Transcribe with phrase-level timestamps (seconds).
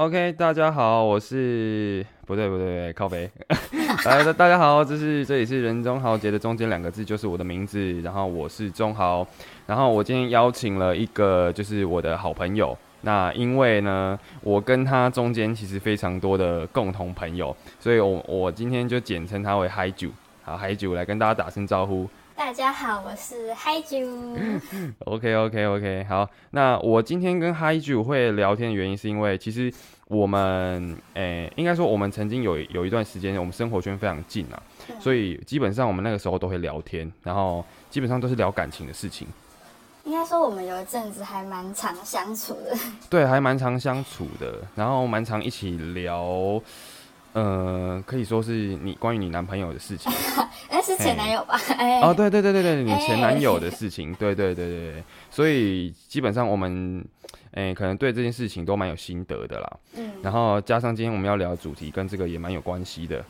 [0.00, 3.30] ，OK，大家好，我是不对不对，靠北。
[4.06, 9.26] 来，大家好，这是这里是人中豪杰的中间两个字就是我的名字，然后我是中豪，
[9.66, 20.08] 然后我今天邀请了一个就是我的好朋友，那因为呢，我跟他中间其实非常多的共同朋友，所以我我今天就简称他为嗨九，
[20.42, 22.08] 好，嗨九来跟大家打声招呼。
[22.34, 23.98] 大家好，我是嗨九。
[25.06, 29.72] OK OK OK，好，那我今天跟嗨九会聊天的原因是因为其实
[30.08, 34.62] 我们诶、应该说我们曾经有有一段时间我们生活圈非常近啊，
[34.98, 39.28] 所以基本上我们那个时候都会聊天，然后基本上都是聊感情的事情，
[40.04, 42.76] 应该说我们有一阵子还蛮常相处的。
[43.08, 46.60] 对，还蛮常相处的，然后蛮常一起聊，
[47.32, 48.52] 呃，可以说是
[48.82, 50.12] 你关于你男朋友的事情。
[50.70, 51.58] 那， 是前男友吧？
[51.78, 57.04] 哎，哦，对对对对对，你哎前男友的事情，对对对对对，所以基本上我们，
[57.52, 59.78] 哎、可能对这件事情都蛮有心得的啦。
[59.94, 63.24] 嗯，然后加上今天我们要聊的主题跟这个也蛮有关系的。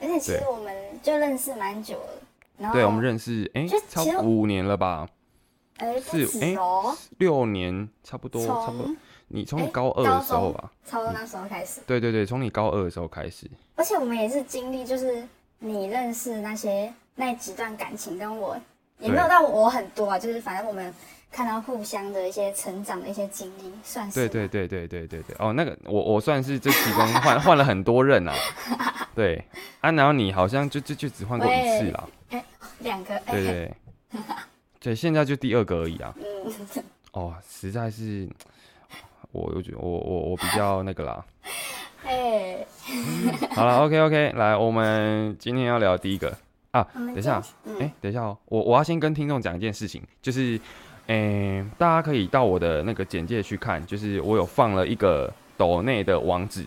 [0.00, 2.08] 而且其实对我们就认识蛮久了。
[2.56, 5.08] 然后对，我们认识，诶、就超其实五年了吧？
[5.78, 6.56] 哎不是哎
[7.18, 8.96] 六年，差不多，差不多从。
[9.34, 10.70] 你从你哎高二的时候吧？
[10.86, 11.80] 差不多那时候开始。
[11.86, 13.50] 对对对，从你高二的时候开始。
[13.74, 15.26] 而且我们也是经历，就是
[15.58, 18.56] 你认识那些那几段感情，跟我
[18.98, 20.94] 也没有到我很多啊，就是反正我们
[21.32, 28.34] 看到互相的一些成长的一些经历，算是对对对对对对对，哦，那个我我算是这其中换换了很多任啊。
[29.16, 29.44] 对
[29.80, 32.08] 啊，然后你好像就就就只换过一次啦。
[32.80, 33.74] 两个哎，对对对，
[34.80, 36.14] 对，现在就第二个而已啊。
[36.18, 36.52] 嗯，
[37.12, 38.28] 哦，实在是，
[39.34, 41.24] 我我觉我我我比较那个啦。
[42.06, 42.64] 哎，
[43.50, 46.32] 好了，OK OK，来，我们今天要聊第一个
[46.70, 47.42] 啊，等一下，
[47.80, 50.60] 哎、等一下哦，我我要先跟听众讲一件事情，就是，
[51.08, 56.64] 哎、大家可以到我的那个简介去看，就是我有放了一个抖内的网址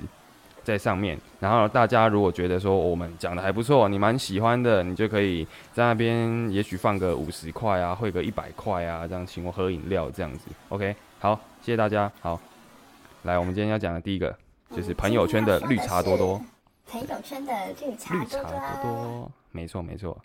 [0.64, 12.40] 在上面，然后大家如果觉得说我们讲的还不错，你蛮喜欢的，你就可以在那边也许放个五十块啊，汇个一百块啊，这样请我喝饮料这样子，OK，好，谢谢大家，好，
[13.28, 14.34] 来，我们今天要讲的第一个
[14.74, 16.42] 就是朋友圈的绿茶多多。
[16.90, 20.18] 朋友圈的绿茶绿茶多多啊多多，没错没错。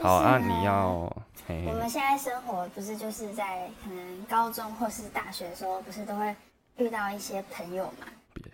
[0.00, 1.12] 好啊，你要
[1.48, 6.32] 我们现在生活不是就是在可能高中或是大学的时候，不是都会
[6.76, 8.06] 遇到一些朋友嘛？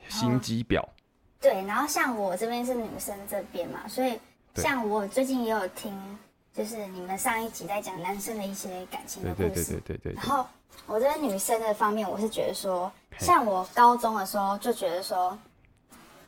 [0.08, 0.82] 心机婊，
[1.38, 4.18] 对，然后像我这边是女生这边嘛，所以
[4.54, 5.92] 像我最近也有听，
[6.54, 9.72] 就是你们上一集在讲男生的一些感情对对的故事。
[9.72, 10.46] 对对对对然后
[10.86, 15.36] 我这边女生的方面，我是觉得说，嘿像我高中的时候就觉得说，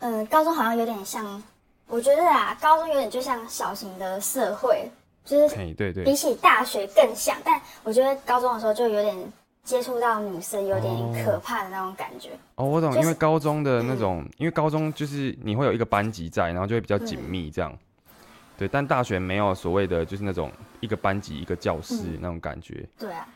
[0.00, 1.42] 嗯，高中好像有点像，
[1.86, 4.90] 我觉得啊，高中有点就像小型的社会，
[5.24, 9.32] 就是嘿对对比起大学更像，但我觉得高中的时候就有点
[9.64, 12.30] 接触到女生，有点可怕的那种感觉。
[12.56, 17.72] 哦，我懂，就是因为高中的那种，因为高中就是你会有一个班级在，然后就会比较紧密这样。
[18.58, 22.86] 对，但大学没有所谓的就是那种一个班级一个教室嗯那种感觉。
[22.98, 23.26] 对啊，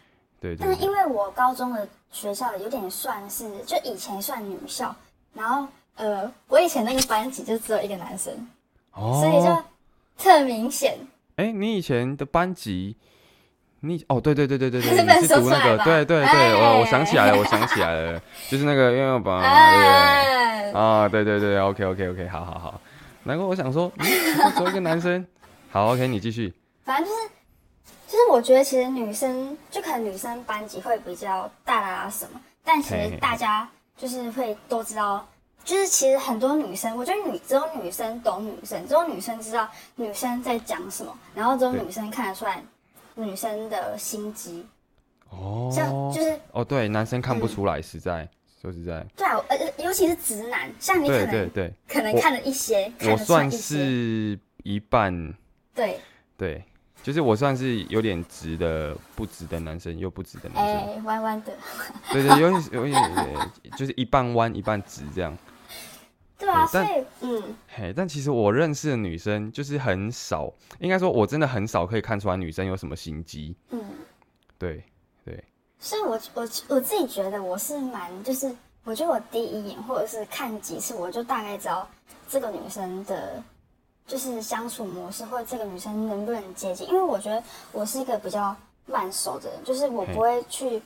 [0.41, 4.95] 对对对但是因为我高中的学校有点算是，就以前算女校，
[5.35, 5.67] 然后
[5.97, 8.33] 呃，我以前那个班级就只有一个男生，
[8.95, 9.65] 所以就哦，
[10.19, 10.99] 特明显。
[11.37, 12.97] 哎，你以前的班级，
[13.81, 19.87] 你哦，对对对对对是对， 你是读那个，对对对，我我想起来了，我想起来了，就是那个因为我把对不对？
[19.87, 22.81] 哎，啊，对对对，OK OK OK，好好好。
[23.25, 24.07] 难怪我想说，嗯，
[24.57, 25.27] 只有一个男生。
[25.71, 26.55] 好，OK，你继续。
[26.85, 27.29] 反正就是，
[28.07, 35.27] 就是我觉得其实女生就可能女生班级会比较大啦啦什么，但其实大家就是会都知道，
[35.65, 42.63] 就是其实很多女生，我觉得女只有女生懂女生，只有女生知道女生在讲什么，然后只有女生看得出来
[43.15, 44.65] 女生的心机，
[45.31, 48.29] 哦，像就是哦，对，男生看不出来，实在
[48.61, 55.35] 说实在，对啊，呃，尤其是直男，像你可能对对对，可能看了一些，看我算是一半，
[55.75, 55.99] 对，
[56.37, 56.65] 对，
[57.07, 61.53] 就是我算是有点直的，不直的男生，又不直的男生，哎，弯弯的，
[62.11, 65.39] 对对，有点有点，呃就是一半弯一半直这样。
[66.37, 66.87] 对啊，所以
[67.21, 67.55] 嗯。
[67.69, 73.55] 嘿，但其实我认识的女生就是很少，应该说我真的很少可以看出来女生有什么心机。
[73.71, 73.81] 嗯，
[74.59, 74.83] 对
[75.25, 75.45] 对，
[75.79, 78.53] 所以我我我自己觉得我是蛮，就是
[78.83, 81.89] 我觉得我第一眼或者是看几次，我就大概知道
[82.29, 83.41] 这个女生的，
[84.07, 86.89] 就是相处模式或者这个女生能不能接近。
[86.89, 87.43] 因为我觉得
[87.73, 88.55] 我是一个比较
[88.87, 90.81] 慢熟的人，就是我不会去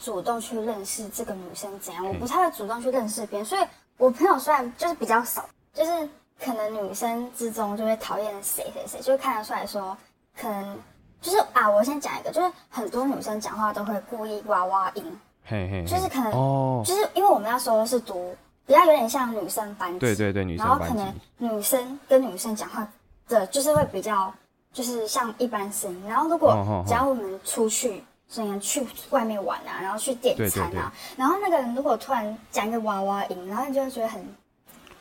[0.00, 3.64] 主动去认识这个女生怎样，我不太会主动去认识别人，所以
[3.98, 6.08] 我朋友虽然就是比较少，就是
[6.40, 9.96] 可能女生之中就会讨厌谁谁谁，就会看得出来说，
[10.36, 10.78] 可能
[11.20, 18.34] 就是啊，我先讲一个，就是很多女生讲话都会故意哇哇音，嘿嘿，嘿就是可能哦，就是因为我们那时候是读
[18.66, 22.86] 比较有点像女生班级，对对对，女生班然后可能，女生跟女生讲话
[23.28, 24.32] 的，就是会比较
[24.72, 26.08] 就是像一般声音。
[26.08, 26.84] 然后如果哦哦哦。
[26.86, 28.02] 假如我们出去，
[28.34, 31.16] 可能去外面玩啊，然后去点餐啊，对。
[31.16, 34.24] 然后那个人如果突然讲一个娃娃音，然后你就会觉得很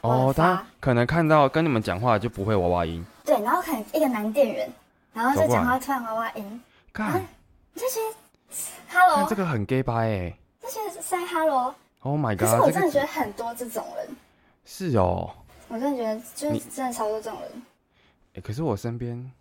[0.01, 4.67] 哦，他可能看到跟你们讲话就不会娃娃音，对，然后可能一个男店员，
[5.13, 6.61] 然后就讲话突然娃娃音，
[6.91, 7.21] 看，
[7.73, 8.15] 你就觉得
[8.89, 10.33] 看 hello，这个很 gay 吧哎。
[10.61, 11.73] 就觉得是在 hello。
[12.01, 14.07] ，Oh my god，可是我真的觉得很多这种人，
[14.65, 15.29] 是哦，
[15.67, 17.51] 我真的觉得就是真的超多这种人，
[18.35, 19.31] 哎，可是我身边，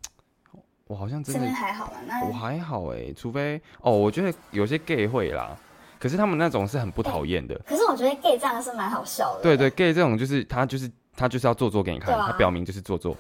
[0.87, 1.99] 我好像真身的边还好嘛？
[2.07, 5.57] 那我还好哎，除非哦，我觉得有些 gay 会啦，
[5.99, 7.59] 可是他们那种是很不讨厌的。
[7.67, 9.43] 可是我觉得 gay 这样是蛮好笑的。
[9.43, 13.17] 对对，gay 这种就是他就是他就是要做作给你看，啊他表明就是做作。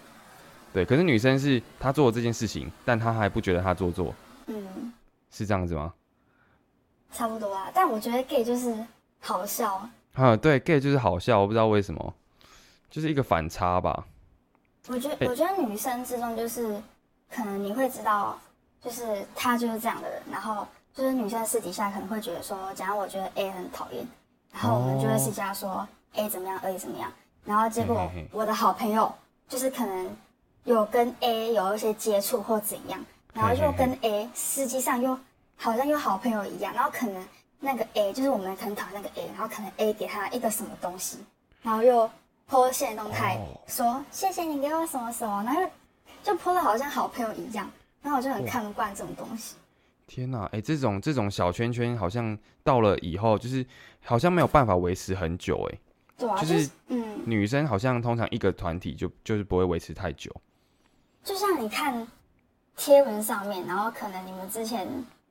[0.73, 4.15] 对，可是女生是她做了这件事情，但她还不觉得她做作，
[4.47, 4.93] 嗯，
[5.29, 5.93] 是这样子吗？
[7.11, 7.69] 差不多啊。
[7.75, 8.73] 但我觉得 gay 就是
[9.20, 12.14] 好笑，啊，对，gay 就是好笑，我不知道为什么，
[12.90, 14.06] 就是一个反差吧。
[14.88, 16.81] 我觉得、哎我觉得女生之中就是
[17.31, 18.38] 可能你会知道，
[18.82, 24.06] 就是他就是这样的人，然后就是女生私底下可能会觉得说，假如我觉得 A 很讨厌，
[24.52, 27.12] 然后我们就会私底下说 A 怎么样，A 怎么样，
[27.44, 29.12] 然后结果我的好朋友
[29.49, 30.17] 就是可能
[30.64, 35.17] 有跟 A 有一些接触或怎样，然后又跟 A 实际上又
[35.56, 37.22] 好像又好朋友一样，然后可能
[37.61, 41.19] 那个 A 就是我们很讨厌那个 A，然后可能 A 给他一个什么东西，
[41.62, 42.11] 然后又
[42.49, 45.62] po 现动态、哦说谢谢你给我什么什么，然后
[46.23, 47.71] 就 po 的好像好朋友一样，
[48.03, 49.57] 然后我就很看不惯这种东西。
[50.07, 53.65] 天哪，哎、这种这种小圈圈好像到了以后，就是
[54.05, 55.79] 好像没有办法维持很久，哎，
[56.19, 60.35] 对啊，就就是是嗯，女生好像通常一个团体就就是不会维持太久。
[61.23, 62.05] 就像你看
[62.77, 64.89] 贴文上面，然后可能你们之前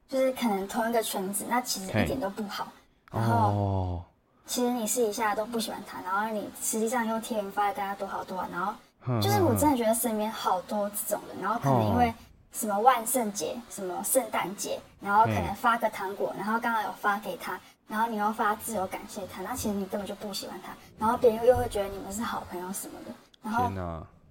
[0.10, 2.68] 就是可能同一个圈子，那其实一点都不好。
[3.12, 4.04] 然后哦，
[4.46, 8.74] 其实你私底下都不喜欢他，然后你实际上用贴文发给大家多好多好，然后
[9.22, 12.14] 就是我真的觉得身边好多这种人，然后可能因为
[12.52, 23.12] 什么万圣节、什么圣诞节，然后可能发个糖果，然后刚好有发给他，然后你又发自由感谢他，那其实你根本就不喜欢他，然后别人又会觉得你们是好朋友什么的，
[23.44, 23.72] 然后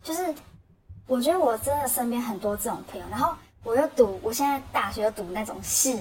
[0.02, 0.34] 就是
[1.06, 6.00] 我觉得我真的身边很多这种朋友，然后我又读，我现在大学又读那种戏，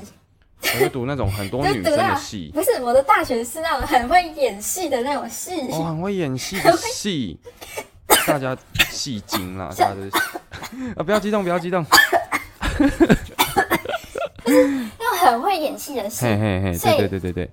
[0.61, 7.39] 我就读那种很多 女生的戏，不是我的大学是那种很会演戏的那种戏，哦，很会演戏的戏，
[8.25, 8.55] 大家
[8.89, 9.95] 戏精啦， 大家
[10.95, 11.85] 啊，不要激动，不要激动，
[14.45, 17.49] 那种很会演戏的戏，嘿嘿嘿，对对对对对，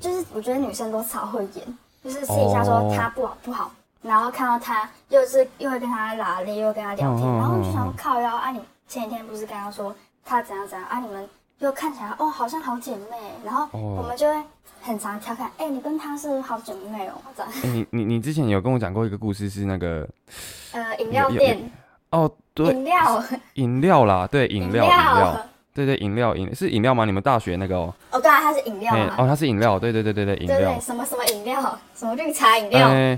[0.00, 3.72] 就是我觉得女生都超会演，就是私底下说他不好不好，
[4.02, 8.60] 然后看到他又是又会跟他拉力，又会跟他聊天，然后我就想靠腰啊，你
[8.90, 9.94] 前几天不是跟他说
[10.24, 11.26] 她怎样怎样啊，你们
[11.60, 13.98] 又看起来哦好像好姐妹，然后哦。
[13.98, 14.42] 我们就会
[14.82, 20.08] 很常调侃，哎、你跟她是好姐妹哦，这样， 哎、你你你之前有跟我讲过一个故事，是那个
[20.72, 21.70] 呃，饮料店，
[22.10, 27.04] 哦，对，饮料， 饮料啦，对，饮料饮料，对对饮料饮是饮料吗？
[27.04, 30.58] 你们大学那个哦，哦，对啊，它是饮料哦，它是饮料，对对对对对，饮料。
[30.58, 33.16] 对对，，什么什么饮料，什么绿茶饮料，哎、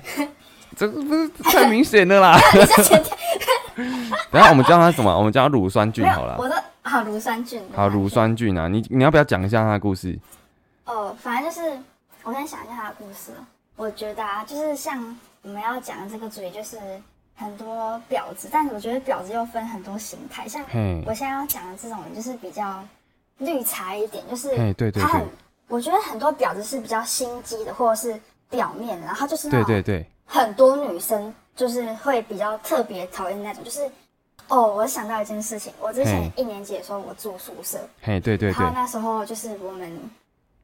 [0.76, 2.38] 这个不是太明显的啦。
[2.52, 3.16] 你是前天
[4.30, 5.16] 等下我们叫它什么？
[5.16, 6.36] 我们叫它乳酸菌好了。
[6.38, 10.18] 我的好乳酸菌，好，乳酸菌啊，你你要不要讲一下它的故事？
[10.84, 11.78] 哦，反正就是
[12.24, 13.32] 我先想一下他的故事。
[13.76, 16.76] 我觉得啊，就是像我们要讲的这个主题，就是
[17.34, 20.46] 很多婊子，但是我觉得婊子又分很多形态。
[20.46, 22.82] 像嘿我现在要讲的这种，就是比较
[23.38, 25.28] 绿茶一点，就是嘿对对他很对，
[25.68, 33.86] 我觉得很多婊子是比较心机的，或者是表面的，然后就是那种对对对，很多女生就是会比较特别讨厌那种，就是
[34.48, 38.58] 哦，我想到一件事情，我之前一年级的时候我住宿舍，嘿对对对。
[38.58, 40.10] 然后，那时候就是我们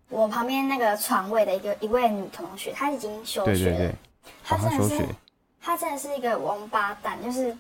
[0.09, 3.77] 我旁边那个床位的一个一位女同学，她已经休学了，对。
[3.77, 3.93] 对对，哦，
[4.43, 5.09] 他她真的是
[5.61, 7.55] 她真的是一个王八蛋，就是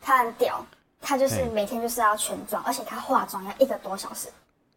[0.00, 0.64] 她很屌，
[1.00, 4.28] 她就是每天就是要全妆，而且她化妆要一个多小时，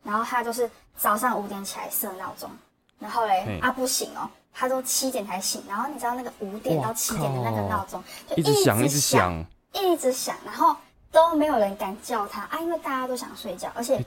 [0.02, 2.50] 然后她就是早上五点起来设闹钟，
[2.98, 3.60] 然后嘞嘿。
[3.60, 4.28] 啊不行哦。
[4.54, 10.76] 她都七点才醒，然后你知道那个五点到七点的那个靠闹钟，就一直响一直响，一直响，然后
[11.12, 14.06] 都没有人敢叫他啊，因为大家都想睡觉，而且欸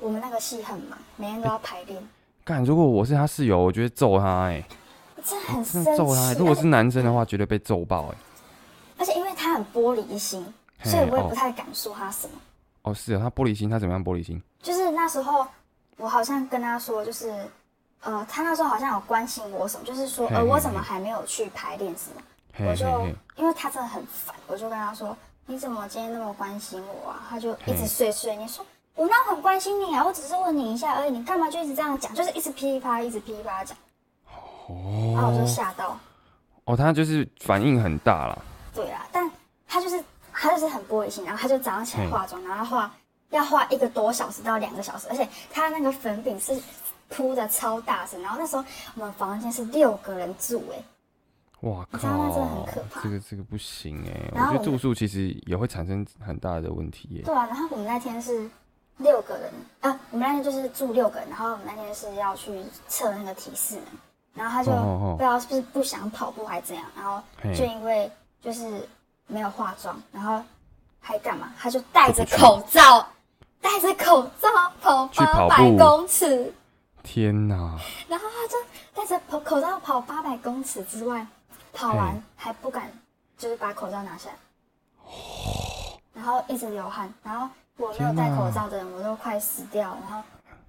[0.00, 2.00] 我们那个戏很忙，每天都要排练，
[2.44, 4.62] 干，如果我是他室友，我觉得揍他哎、
[5.24, 8.14] 真的很真生揍他欸、如果是男生的话，绝对被揍爆哎、
[8.98, 10.46] 而且因为他很玻璃心，
[10.84, 12.34] 所以我也哦不太敢说他什么。
[12.82, 14.40] 哦，是啊，他玻璃心，他怎么样玻璃心？
[14.62, 15.44] 就是那时候
[15.96, 17.32] 我好像跟他说，就是
[18.02, 22.22] 呃，他那时候好像有关心我什么，就是说呃，我怎么还没有去排练什么？
[22.70, 22.86] 我就
[23.36, 30.04] 因为他真的很烦，我就跟他说：“你怎么今天那么关心我啊？”他就一直嘿碎碎念说：“我哪有很关心你啊？
[30.04, 32.12] 我只是问你一下而已，你干嘛就一直这样讲？
[32.14, 33.76] 就是一直噼里啪啦，一直噼里啪啦讲。”
[34.66, 35.96] 哦然后我就哦吓到。
[36.64, 38.42] 哦，他就是反应很大了。
[38.74, 39.30] 对啊，但
[39.66, 40.02] 他就是
[40.32, 42.92] 他就是很玻璃心，然后他就早上起来化妆，然后化
[43.30, 46.60] 要化一个多小时到两个小时，而且他那个粉饼是
[47.08, 50.82] 铺的超大声，然后那时候我们房间是六个人住、哎，
[51.60, 58.48] 哇你知道那真的很靠可怕，这个这个不行哎、我们我觉得住宿其实也会产生很大的问题耶、对啊，然后我们那天是
[58.98, 59.50] 六个人
[59.80, 63.84] 啊，我们那天就是住六个人，然后我们那天是要去测那个体适能，
[64.34, 67.22] 然后他就不知道是不是不想跑步还是怎样，然后
[67.54, 68.10] 就因为
[68.42, 68.86] 就是
[69.26, 70.42] 没有化妆，然后
[71.00, 71.52] 还干嘛？
[71.58, 73.06] 他就戴着口罩，
[73.60, 74.48] 戴着口罩
[74.80, 76.52] 跑八百公尺，
[77.02, 77.78] 天哪！
[78.08, 78.56] 然后他就
[78.94, 81.26] 戴着口口罩跑八百公尺之外，
[81.72, 82.92] 跑完还不敢
[83.36, 84.36] 就是把口罩拿下来，
[86.12, 90.22] 然后一直流汗，然后我没有戴口罩的人我都快死掉了，然后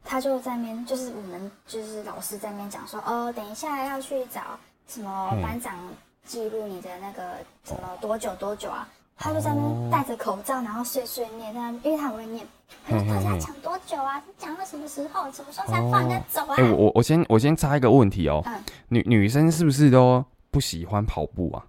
[0.03, 4.57] 他就在那边就是我们就是老师在那边讲说哦，等一下要去找
[4.87, 5.77] 什么班长
[6.25, 8.87] 记录你的那个什么多久多久啊。
[9.21, 12.47] 他就在那边戴着口罩，然后碎碎念，在那边因为他很会念，
[12.87, 14.23] 他说大家讲多久啊？
[14.37, 15.29] 讲到什么时候？
[15.29, 16.55] 什么时候才放人家走啊？
[16.57, 21.65] 哎、我我我先我先插一个问题哦、嗯女女生是不是都不喜欢跑步啊？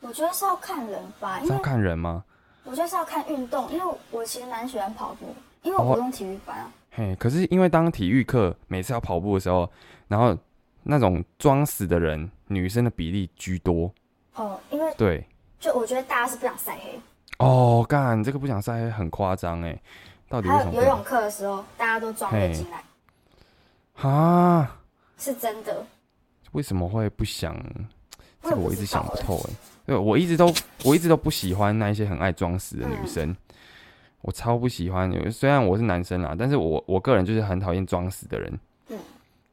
[0.00, 2.24] 我觉得是要看人吧，因是要为看人吗？
[2.64, 6.72] 我觉得是要看运动，因为我其实蛮喜欢跑步，因为我哦不用体育班啊。
[6.90, 9.70] 嘿，可是因为当体育课每次要跑步的时候，
[10.08, 10.34] 然后
[10.82, 13.92] 那种装死的人，女生的比例居多。
[14.34, 15.26] 哦，因为对，
[15.62, 17.00] 就我觉得大家是不想晒黑，
[17.38, 19.80] 哦，干这个不想晒黑很夸张哎，
[20.28, 20.72] 到底为什么？
[20.72, 22.82] 还有游泳课的时候，大家都装备进来，
[24.02, 24.76] 啊？
[25.16, 25.86] 是真的。
[26.50, 27.56] 为什么会不想？
[28.42, 29.50] 这个我一直想不透哎。
[29.86, 30.52] 对，我一直都
[30.82, 33.36] 我一直都不喜欢那一些很爱装死的女嗯生，
[34.22, 35.08] 我超不喜欢。
[35.30, 38.58] 虽然我是男生啦，但是我我个人就是很讨厌装死的人。
[38.88, 38.98] 嗯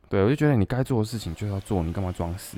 [0.09, 2.57] 对，我就觉得你该做的事情就要做，你干嘛装死？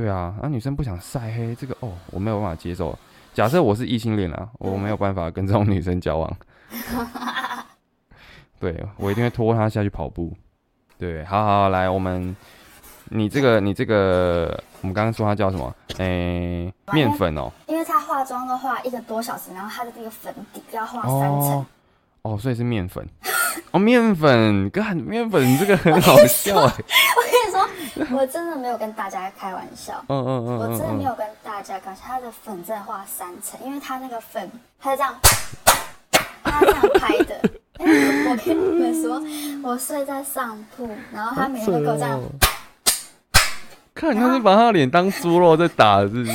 [0.00, 2.98] 嗯对啊，啊，女生不想晒黑，这个哦，我没有办法接受。
[3.34, 6.36] 假设我是异性恋啊，我嗯没有办法跟这种女生交往。
[8.58, 10.32] 对我一定会拖她下去跑步。
[10.98, 12.34] 对，好好好来，我们
[13.10, 15.74] 你这个你这个，我们刚刚说它叫什么？
[15.98, 21.66] 诶、面粉哦、因为她化妆的话一个多小时，然后她的那个粉底要化三层哦。
[22.22, 23.06] 哦，所以是面粉。
[23.72, 26.74] 哦，面粉，干面粉这个很好笑哎。
[27.16, 30.04] 我跟你说，我真的没有跟大家开玩笑。
[30.08, 30.92] 嗯嗯嗯我真的。
[30.92, 34.50] 没有跟大家开玩笑，他的粉真的画三层，因为他那个粉，
[34.80, 35.14] 他是这样，
[36.42, 37.40] 他是这样拍的。
[37.78, 39.22] 我跟你们说，
[39.62, 42.20] 我睡在上铺，然后他每天都给我这样，
[43.94, 46.32] 看他是把他的脸当猪肉在打，是不是？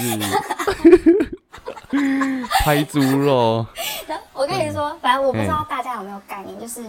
[2.64, 3.66] 拍猪肉。
[4.08, 6.84] 然 后我跟你说，反正我不知道嗯大家有没有概念，就是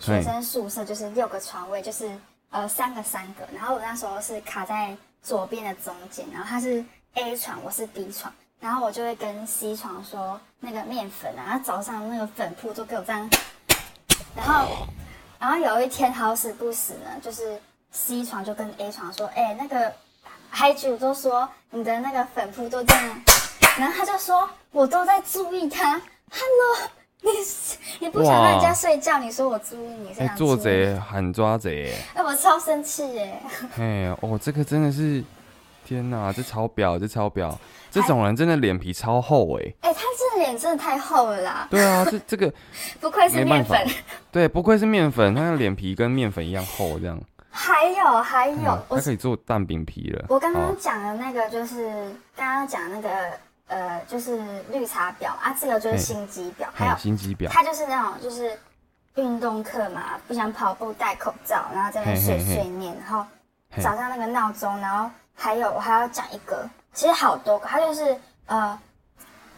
[0.00, 2.10] 学生宿舍就是六个床位，就是
[2.50, 6.84] 呃三个三个，然后我那时候是卡在左边的中间，然后他是
[7.14, 13.30] A 床，我是 B 床，然后我就会跟 C 床说那个面粉啊，他早上那个粉扑都给我这样，
[14.34, 14.66] 然后
[15.38, 17.60] 然后有一天好死不死呢，就是
[17.90, 19.92] C 床就跟 A 床说，哎、那个
[20.48, 23.22] 海主都说你的那个粉扑都这样，
[23.78, 26.00] 然后他就说我都在注意他
[26.30, 26.90] ，Hello。
[27.24, 27.30] 你
[28.00, 31.94] 你不想让人家睡觉，你说我注意你是哎、想做贼喊抓贼。
[32.14, 33.40] 哎，我超生气耶！
[33.78, 35.22] 哎，哦，这个真的是，
[35.84, 37.56] 天哪，这超表，这超表，
[37.92, 39.72] 这种人真的脸皮超厚哎。
[39.82, 42.52] 哎，他这脸真的太厚了啦，对啊，这这个
[43.00, 43.86] 不愧是面粉。
[44.32, 47.16] 对，不愧是面粉，他的脸皮跟面粉一样厚，这样。
[47.54, 50.24] 还有还有嗯，我它可以做蛋饼皮了。
[50.28, 51.86] 我刚刚哦讲的那个就是
[52.34, 53.08] 刚刚讲那个
[53.68, 57.48] 呃，就是绿茶婊啊，这个就是心机婊，还有心机婊。
[57.48, 58.58] 他就是那种就是
[59.14, 63.24] 运动课嘛，不想跑步戴口罩，然后在那边碎碎念，然后
[63.82, 68.16] 早上那个闹钟，然后还有我还要讲一个，其实好多个，他就是
[68.46, 68.78] 呃，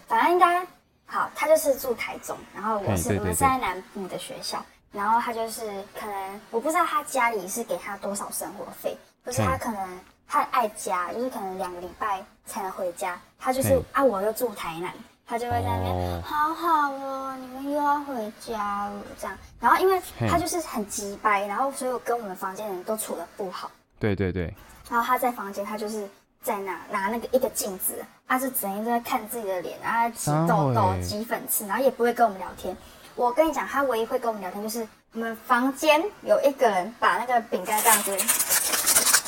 [0.06, 0.64] 反正应该
[1.06, 5.66] 好，他就是住台中，然后我是我们是在南部的学校，然后他就是
[5.99, 8.96] 可能我不知道他家里是给他多少生活费，
[9.26, 10.00] 就是他可能
[10.34, 14.92] 他很爱家，就是可能两个礼拜才能回家，他就是啊，我又住台南，
[15.24, 15.94] 他就会在那边。
[15.94, 19.38] 哦，好好哦，你们又要回家了，这样。
[19.60, 23.70] 然后因为他就是很急掰，然后所以我跟我们房间的人都处的不好。
[24.00, 24.52] 对对对，
[24.90, 26.04] 然后他在房间，他就是
[26.42, 32.76] 在那拿那个一个镜子，他是整天都在看自己的脸，然后挤痘痘挤粉刺，然后也不会跟我们聊天。
[33.14, 38.10] 我跟你讲，他唯一会跟我们聊天就是我们房间有一个人把那个饼干这样子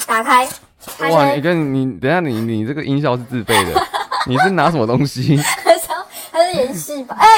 [0.07, 0.49] 打开，
[0.99, 3.87] 他哇，你跟你等下你你这个音效是自备的，
[4.27, 5.37] 你是拿什么东西？
[6.33, 7.17] 他是演戏吧？
[7.19, 7.29] 哎、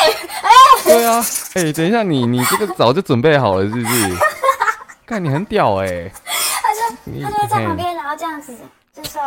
[0.85, 4.17] 对啊，哎、等一下你你这个早就准备好了是不是？
[5.07, 6.11] 看你很屌哎、
[7.05, 8.55] 你他就会在旁嘿边，然后这样子
[8.93, 9.23] 就说，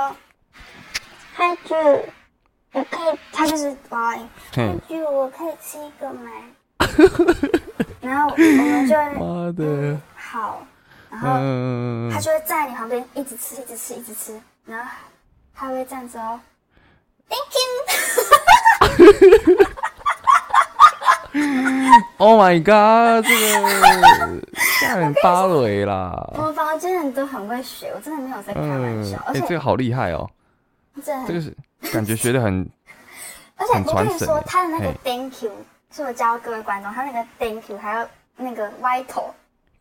[1.34, 1.74] 嗨剧，
[2.74, 6.30] 我可以，他就是娃娃音，嗨嘿，剧，我可以吃一个吗？
[8.02, 10.62] 然后我们就会妈的，好，
[11.12, 14.90] 然后嗯他，就会在你旁边一直吃，一直吃，一直吃，然后
[15.54, 16.40] 他会这样子哦
[17.30, 17.62] ，Thank you。
[22.18, 23.46] Oh my god，这个
[24.80, 26.12] 吓人芭蕾啦。
[26.34, 30.30] 我，们房间人都很会学，我真的没有在开玩嗯笑，，而哎，这且个好厉害哦，
[31.04, 31.56] 这个是
[31.94, 32.70] 感觉学的很，
[33.56, 34.94] 而且我跟你说他的那个嘿。
[35.06, 35.52] Thank you
[35.94, 39.34] 是我教各位观众，他那个 Thank you 还有那个歪头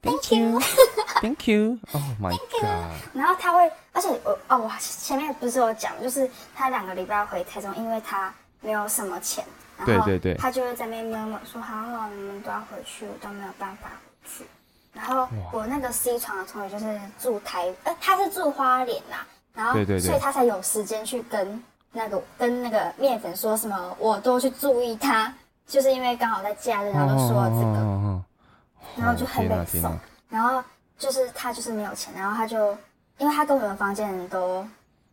[0.02, 2.64] Thank you，Thank you，Oh my god，
[3.12, 9.44] 然后他会，而且我哦，我前面不是有讲，就是他两个礼拜要回台中，因为他没有什么钱，
[9.76, 10.34] 然后对对对。
[10.40, 14.46] 他就会在那边默默说，好好，你们都要回去，我都没有办法回去。
[14.94, 19.16] 然后我那个 C 床的同学就是住台，呃，他是住花莲呐，
[19.52, 20.06] 然后对对对。
[20.06, 25.30] 所以他才有时间去跟那个跟那个面粉说什么，我都去注意他，
[25.66, 28.22] 就是因为刚好在假日，然后就说了这个。
[28.96, 30.62] 哦然后就很天哪北宋天哪，然后
[30.98, 32.76] 就是他就是没有钱，然后他就
[33.18, 34.66] 因为他跟我们房间人都，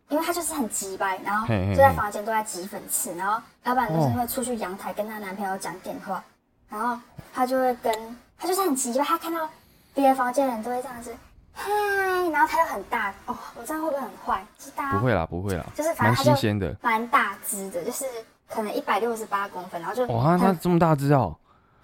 [0.08, 6.22] 因为他就是很急掰，然后就在房间都在挤粉刺，然后要不然就是会出去阳台跟她男朋友讲电话，
[6.68, 6.98] 然后
[7.32, 9.48] 他就会跟他就是很急掰，他看到
[9.94, 11.14] 别的房间人都会这样子，
[11.52, 11.70] 嗨，
[12.30, 14.44] 然后他又很大哦，我这样会不会很坏？
[14.58, 18.04] 是大不会啦不会啦，就是反蛮正他就新鲜的，蛮大只的，就是
[18.48, 21.36] 可能一百六十八公分，然后就哇，他他这么大只哦，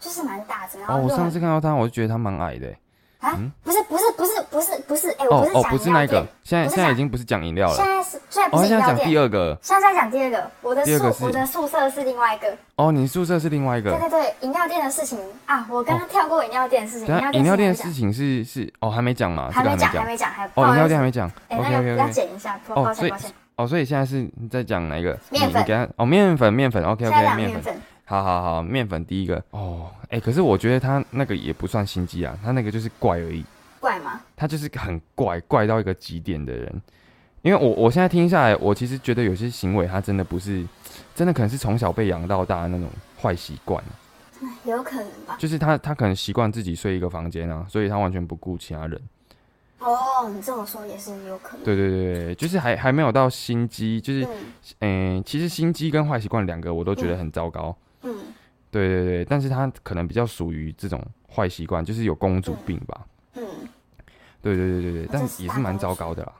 [0.04, 2.66] 就是蛮大只，然哦，我上次看到他，我就觉得他蛮矮的。
[2.66, 2.78] 欸，
[3.20, 7.74] 啊，不是不是不是不是不是，哎、我不是哦哦，讲不是那个现在现在已经不是讲饮料了。
[7.74, 15.18] 现，在是现在不哦，是饮料店，现在讲第二个，现在在讲第二个，我的宿我的宿舍是另外一个，哦，你宿舍是另外一个，对对对，饮料店的事情。
[15.46, 21.30] 啊，我刚刚跳过饮料店的事情，饮料店的事事情是是哦还没讲嘛，这个还没讲，还，没讲，还哦，饮料店店还没讲。
[21.48, 25.18] 哎，，OK 那 OK 个要剪一下，抱歉抱歉，哦，所以现在是你在讲哪一个？
[25.30, 25.52] 面粉。
[25.54, 33.44] 你你给他哦，面粉面粉，OK OK，面粉，好好好，面粉第一个哦，哎，可是我觉得他那个也不算心机啊，他那个就是怪而已，
[33.80, 34.20] 怪吗？
[34.36, 36.82] 他就是很怪，怪到一个极点的人。
[37.42, 40.66] 因为我我现在听下来，我其实觉得有些行为他真的不是，
[41.14, 42.88] 真的可能是从小被养到大的那种
[43.20, 43.82] 坏习惯，
[44.42, 45.36] 哎有可能吧。
[45.38, 49.00] 就是他他可能习惯自己睡一个房间啊，所以他完全不顾其他人。
[49.78, 51.64] 哦，你这么说也是有可能。
[51.64, 57.76] 对对对对，就是还还没有到心机，就是嗯嗯、其实心机跟坏习惯两个我都觉得很糟糕。
[58.04, 58.16] 嗯
[58.70, 61.00] 对对对，但是他可能比较属于这种
[61.32, 63.06] 坏习惯，就是有公主病吧。
[63.34, 63.44] 嗯，
[64.42, 66.32] 对对对对对，但也是蛮糟糕的啦。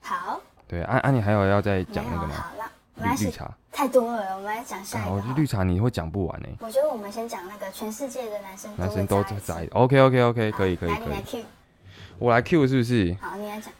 [0.00, 2.34] 好，对，安、安、你还有要再没讲那个吗？
[2.56, 2.62] 有
[3.02, 5.16] 好了，绿绿茶，太多了，我们来讲下啊，一个好了。
[5.16, 9.68] 我觉得绿茶你会讲不完呢、我觉得我们先讲那个全世界的男生男生都会在。
[9.72, 11.44] OK OK OK，可以可以可以，Q，
[12.20, 13.16] 我来 Q 是不是？
[13.20, 13.72] 好，你来讲。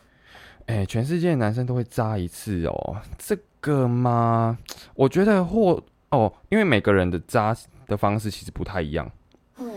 [0.67, 4.59] 哎、全世界的男生都会扎一次哦，这个吗？
[4.95, 5.81] 我觉得或
[6.15, 9.11] 哦，因为每个人的扎的方式其实不太一样。
[9.59, 9.71] 嗯。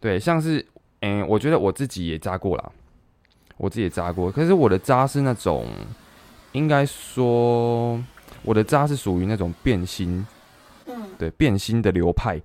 [0.00, 0.64] 对，像是，
[1.00, 2.72] 嗯、我觉得我自己也扎过啦，
[3.56, 5.66] 我自己也扎过，可是我的扎是那种，
[6.52, 8.02] 应该说
[8.42, 10.26] 我的扎是属于那种变心，
[10.86, 11.10] 嗯。
[11.18, 12.40] 对，变心的流派。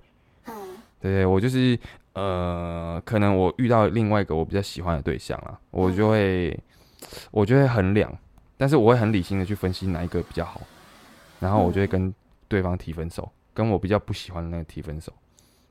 [0.46, 0.54] 嗯。
[1.00, 1.78] 对对，我就是
[2.12, 6.58] 呃，可能我遇到另外一个我比较喜欢的对象啦，我就会
[7.30, 8.10] 我就会衡量，
[8.56, 10.60] 但是我会很理性的去分析哪一个比较好，
[11.40, 12.12] 然后我就会跟
[12.48, 15.10] 对方提分手，跟我比较不喜欢的那个提分手。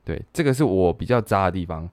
[0.03, 1.87] 对，这个是我比较渣的地方。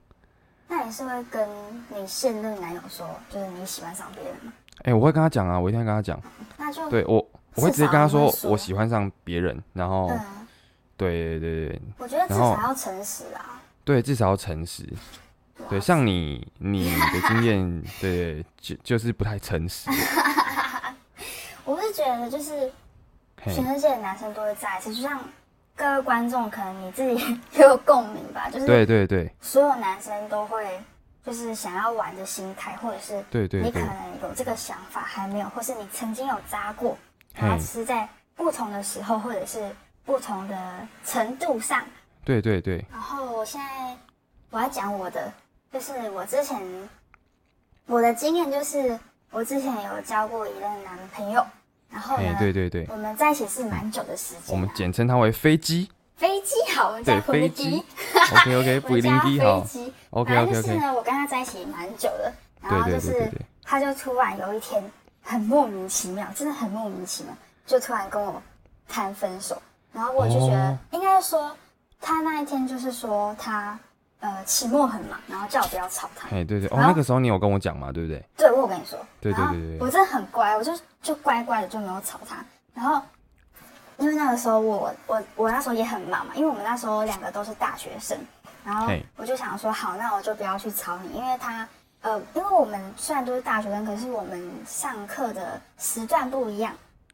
[0.67, 1.47] 那你是会跟
[1.89, 4.51] 你现任男友说，就是你喜欢上别人吗？
[4.85, 6.19] 哎、我会跟他讲啊，我一定会跟他讲。
[6.57, 10.47] 那就对我，我会直接跟他说我喜欢上别人，然后嗯，
[10.97, 13.61] 对对对对我觉得至少要诚实啊。
[13.83, 14.91] 对，至少要诚实。
[15.69, 19.89] 对，像你你的经验， 对，就就是不太诚实。
[21.65, 22.71] 我是觉得就是，
[23.43, 25.21] 全世界的男生都会在一起，就像
[25.75, 27.15] 各位观众可能你自己
[27.53, 29.31] 也有共鸣吧，就是对对对。
[29.41, 30.79] 所有男生都会
[31.25, 36.97] 就是想要玩的心态，或者是对对对，你可能有这个想法还没有，或是你曾经有扎过，
[37.33, 41.83] 然后是在不同的时候或者是不同的程度上。
[42.23, 43.97] 对对对，然后我现在
[44.49, 45.31] 我要讲我的，
[45.71, 46.61] 就是我之前
[47.87, 48.97] 我的经验就是
[49.31, 51.45] 我之前有交过一任男朋友，
[51.93, 54.41] 然后哎呢，对对对，我们在一起是蛮久的时间。
[54.41, 55.87] 啊、我们简称它为飞机。
[56.15, 56.55] 飞机？
[56.75, 57.83] 好，我们叫对飞飞机。
[58.33, 59.61] OK OK，不一定机好。
[59.61, 59.93] 飞机。
[60.09, 63.31] OK 反 OK 正就是 OK，呢，我跟他在一起蛮久的，然对后就是
[63.63, 64.83] 他就突然有一天
[65.21, 67.33] 很莫名其妙，真的很莫名其妙，
[67.67, 68.41] 就突然跟我
[68.87, 70.77] 谈分手，然后我就觉得、哦。
[70.91, 71.55] 应该说
[72.01, 73.77] 他那一天就是说他
[74.19, 76.27] 呃期末很忙，然后叫我不要吵他。
[76.29, 78.23] 哎，对对，哦，那个时候你有跟我讲嘛，对不对？
[78.73, 78.99] 跟你说。
[79.21, 82.43] 对对对对对我真的很乖，我就就乖乖的就没有吵他。
[82.73, 83.01] 然后
[83.97, 88.17] 因为那个时候我我我那时候也很忙嘛，因为我们那时候两个都是大学生，
[88.65, 91.67] 然后我就想说好，那我就不要去吵你，因为他
[92.01, 96.73] 呃，因为我们虽然都是大学生，可是我们上课的时段不一样，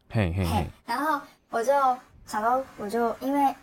[0.10, 1.19] 嘿嘿嘿嘿，，然后
[1.50, 1.74] 我就
[2.26, 3.54] 想到，我就因为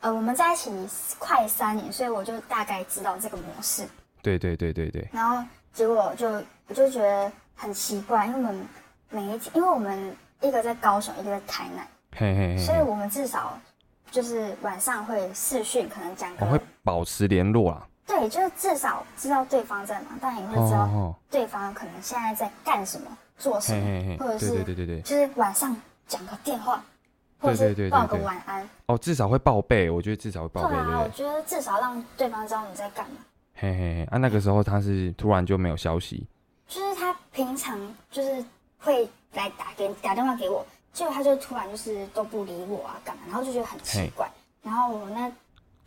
[0.00, 0.70] 呃我们在一起
[1.18, 3.88] 快三年，所以我就大概知道这个模式。
[4.20, 6.28] 对对对对对，然后结果就
[6.66, 8.66] 我就觉得很奇怪，因为我们
[9.10, 13.58] 每一天，因为我们一个在高雄，一个在台南，嘿嘿所以我们至少
[14.10, 17.86] 就是晚上会视讯，可能讲个我会保持联络啦。
[18.06, 25.76] 对，就是至少知道对方在哪，但也会知道哦，对方可能现在在干什么、做什么，嘿嘿嘿，或者是对对对对，就是晚上
[26.06, 26.82] 讲个电话，
[27.38, 28.68] 或者对对对对是报个对晚安。
[28.86, 31.16] 哦，至少会报备，我觉得至少会报备，对对啊，我不对？
[31.16, 33.16] 觉得至少让对方知道你在干嘛。
[33.60, 36.24] 嘿嘿嘿，啊，那个时候他是突然就没有消息，
[36.68, 37.76] 就是他平常
[38.08, 38.44] 就是
[38.78, 43.22] 会来打给打电话给我，结果他就突然就是都不理我啊，干嘛？
[43.26, 44.30] 然后就觉得很奇怪。
[44.62, 45.30] 然后我那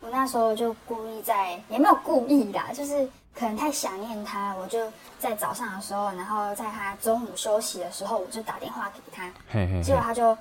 [0.00, 10.36] 我那时候就故意在，也没有故意啦，就是可能太想念他，我就在早上的时候，然后在他中午休息的时候，我就打电话给他，嘿嘿嘿，结果他就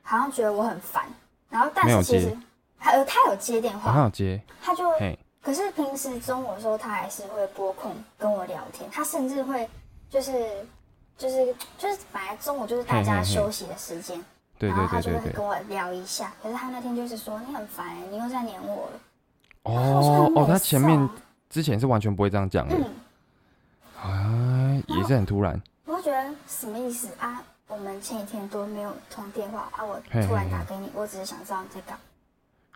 [0.00, 1.04] 好像觉得我很烦，
[1.50, 2.34] 然后但是其实
[2.78, 9.68] 他呃他有接电话，他，有接，他就嘿，可是平时中午的时候，他还是会拨空跟我聊天，他甚至会
[10.08, 10.64] 就是
[11.18, 14.24] 就是就是本来中午就是大家休息的时间，
[14.56, 16.32] 对然后他对对对对，就会跟我聊一下。
[16.40, 19.00] 可是他那天就是说你很烦、你又在黏我了。
[19.64, 21.10] 哦哦，他前面嗯
[21.50, 22.94] 之前是完全不会这样讲的，嗯，
[24.02, 27.42] 哎，也是很突然，我就觉得什么意思啊？
[27.68, 32.02] 我们前几天都没有通电话啊，我突然打给你，我只是想知道你在干嘛。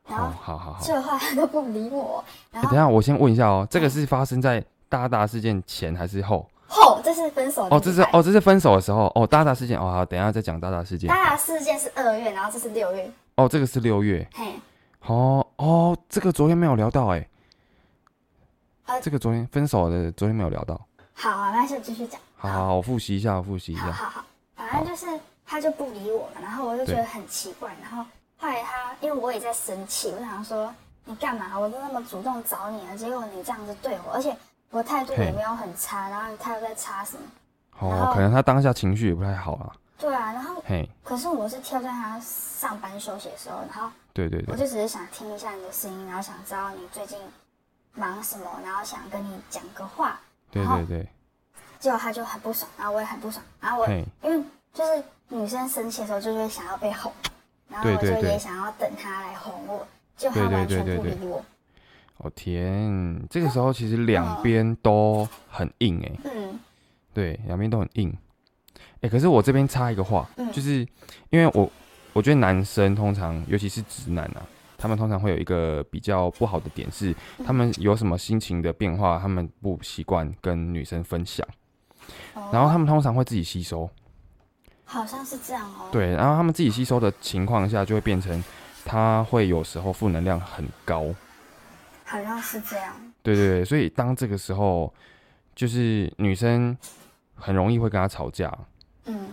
[0.07, 0.79] 然好后好好好。
[0.83, 6.49] 这话他都不理我，然后欸等一下，我先问一下哦，这个是发生在大大事件前还是后？
[6.69, 11.09] 后这是分手的哦，这是哦，这是分手的时候哦，大大事件哦，好，等一下再讲大大事件。
[11.09, 14.29] 大大事件是二月，然后这是六月，哦，这个是六月。
[14.35, 14.53] 嘿，
[15.07, 17.29] 哦哦，这个昨天没有聊到哎、
[18.87, 20.81] 呃这个昨天分手的昨天没有聊到。
[21.13, 22.21] 好啊，那就继续讲。
[22.37, 23.93] 好好好，我复习一下，我复习一下。
[23.93, 24.21] 好好
[24.57, 25.07] 好，反正就是
[25.45, 28.05] 他就不理我嘛，然后我就觉得很奇怪，然后
[28.39, 31.59] 后来他因为我也在生气，我想说你干嘛？
[31.59, 34.37] 我都那么主动找你了，结果你这样子对我，而且
[34.71, 37.23] 我态度也没有很差，然后你态度在差什么？
[37.79, 39.73] 哦，可能他当下情绪也不太好啦。
[39.99, 47.19] 对啊，然后嘿，可是我是挑在他上班休息的时候，然后对对对，我就只是想听一下你的声音，然后想知道你最近
[47.95, 50.21] 忙什么，然后想跟你讲个话，
[50.51, 51.09] 对对对，
[51.79, 54.45] 结果他就很不爽，然后我也很不爽，然后我，因为
[54.75, 57.11] 就是女生生气的时候，就会想要被哄，
[57.69, 61.45] 然后我就对对对也想要等他来哄我，就他完全对对不理我。
[62.19, 66.59] 哦天，这个时候其实两边都很硬哎、嗯
[67.13, 68.17] 对，两边都很硬。
[69.03, 70.87] 哎、可是我这边插一个话，嗯，就是
[71.29, 71.71] 因为我
[72.15, 74.41] 我觉得男生通常，尤其是直男啊，
[74.79, 81.47] 他们通常会有一个比较不好的点是，他们有什么心情的变化，他们不习惯跟女生分享，
[82.33, 83.89] 哦然后他们通常会自己吸收，
[84.87, 88.43] 好像是这样哦。，对，然后他们自己吸收的情况下，就会变成
[88.85, 91.15] 他会有时候负能量很高，
[92.05, 92.95] 好像是这样。
[93.23, 94.91] 对对对，所以当这个时候，
[95.55, 96.75] 就是女生
[97.35, 98.57] 很容易会跟他吵架，
[99.05, 99.29] 嗯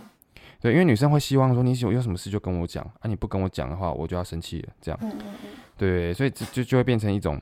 [0.60, 4.98] 对，因为女生会希望说你有有什么事就跟我讲啊，你不跟我讲的话，我就要生气了，这样。
[5.02, 5.50] 嗯嗯嗯。
[5.76, 7.40] 对，所以这就就会变成一种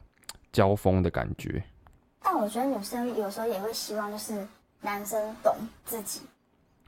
[0.52, 1.62] 交锋的感觉。
[2.20, 4.46] 但我觉得女生有时候也会希望，就是
[4.80, 6.20] 男生懂自己，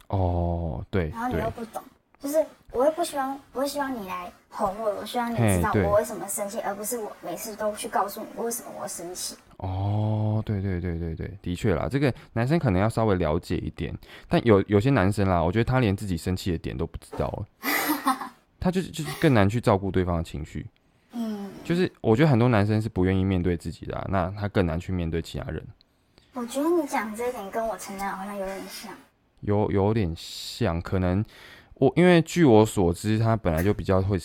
[0.09, 1.83] 哦，对然后你又不懂，
[2.19, 9.37] 就是我会不希望，我会希望你来哄我，我希望你知道我为什么生气，而不是我每次都去告诉你为什么我生气。
[9.59, 13.97] 哦，对对对对对，的确啦，这个男生可能要稍微了解一点，
[14.29, 17.47] 但有有些男生啦，我觉得他连自己生气的点都不知道了，
[18.61, 20.67] 他就是就是更难去照顾对方的情绪。
[21.13, 25.65] 嗯，就是我觉得很多男生是不愿意面对自己的、啊，那他更难去面对其他人，
[26.35, 28.93] 我觉得你讲这一点跟我成长好像有点像。
[29.45, 31.25] 有有点像，可能
[31.75, 34.19] 我因为据我所知，他本来就比较会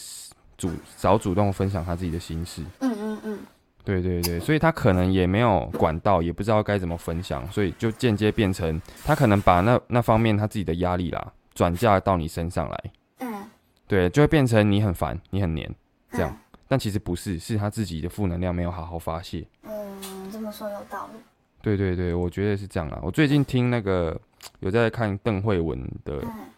[0.57, 3.39] 主早主动分享他自己的心事，嗯嗯嗯，
[3.83, 12.83] 对对对，所以他可能也没有管道，也不知道该怎么分享，所以就间接变成他可能把那那方面他自己的压力啦转嫁到你身上来，
[13.19, 13.43] 嗯，
[13.87, 15.69] 对，就会变成你很烦，你很黏，
[16.11, 16.37] 这样嗯。
[16.67, 19.43] 但其实不是，是他自己的负能量没有好好发泄。
[19.63, 21.19] 嗯，这么说有道理。
[21.63, 22.99] 对对对，我觉得是这样啦。
[23.01, 24.15] 我最近听那个
[24.59, 26.49] 有在看邓慧文的嗯，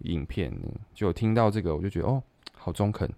[0.00, 0.52] 影片，
[0.94, 2.22] 就有听到这个，我就觉得哦，
[2.56, 3.10] 好中肯。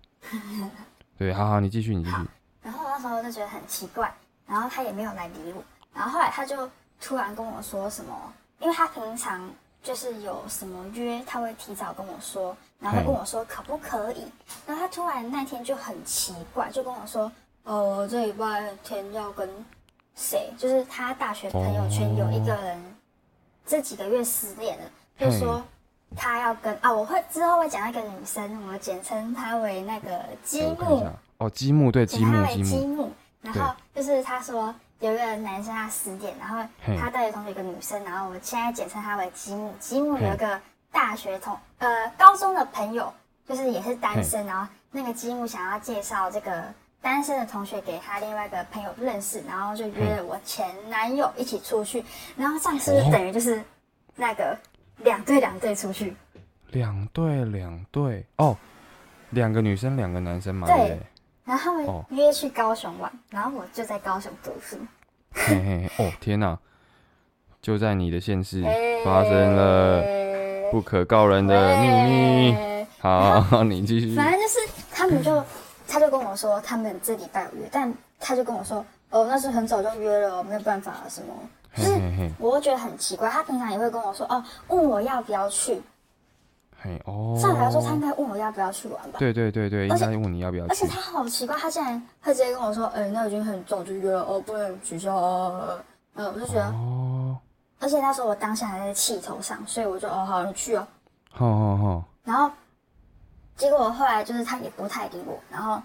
[1.19, 2.17] 对，好好，你继续，你继续。
[2.63, 4.13] 然后那时候就觉得很奇怪，
[4.47, 5.63] 然后他也没有来理我。
[5.95, 6.69] 然后后来他就
[7.01, 9.51] 突然跟我说什么，因为他平常
[9.83, 14.25] 就是有什么约，他会提早跟我说，然后会跟我说可不可以。
[14.67, 17.31] 然后他突然那天就很奇怪，就跟我说，
[17.65, 19.49] 呃，我这礼拜天要跟
[20.15, 22.81] 谁，就是他大学朋友圈有一个人
[23.67, 24.85] 这几个月失恋了，
[25.19, 25.63] 就说
[26.17, 31.07] 他要跟啊，我会之后会讲那个女生，我简称她为那个积木。
[31.39, 33.11] 哦，积木对积木积木。
[33.41, 36.59] 然后就是他说有一个男生他失恋，然后
[37.01, 39.75] 他大学同学一个女生，然后我现在简称他为积木。
[39.81, 40.61] 积木有一个
[40.93, 43.13] 大学同呃高中的朋友，
[43.49, 46.65] 就是也是单身，然后那个积木想要介绍这个
[47.03, 52.03] 单身的同学给他另外一个朋友认识，然后就约了我前男友一起出去，
[52.37, 53.63] 然后这样是不是等于就是
[54.15, 54.57] 那个
[54.99, 56.15] 两对两对出去？
[56.71, 58.57] 两对两对哦，
[59.31, 60.99] 两个女生两个男生嘛，对。
[61.45, 64.79] 然后他们约去高雄玩，然后我就在高雄读书。
[65.33, 66.57] 嘿嘿，哦天哪！
[67.61, 68.63] 就在你的县市
[69.05, 70.03] 发生了
[70.71, 72.87] 不可告人的秘密。
[72.99, 74.15] 好，你继续。
[74.15, 74.59] 反正就是
[74.91, 75.45] 他们就，
[75.93, 81.35] 他就跟我说他们这礼拜有约，但他就跟我说，哦，那是很早就约了，没有办法什么。
[81.77, 85.83] 就是我会觉得很奇怪，他平常也会跟我说，哦，问我要不要去。
[86.81, 89.19] 嘿哦，上来说他应该问我要不要去玩吧？
[89.19, 90.71] 对对对对，应该问你要不要去。
[90.71, 95.15] 而且他好奇怪，他竟然会直接跟我说：“哎，那已经很早就约了哦，不能取消。”
[96.17, 97.37] 嗯，我就觉得哦。
[97.81, 100.87] 而且那时候我当下还在气头上，所以我就哦好，你去哦。
[101.31, 102.05] 好好好。
[102.25, 102.51] 然后
[103.57, 105.81] 结果后来就是他也不太理我，然后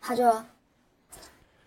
[0.00, 0.42] 他就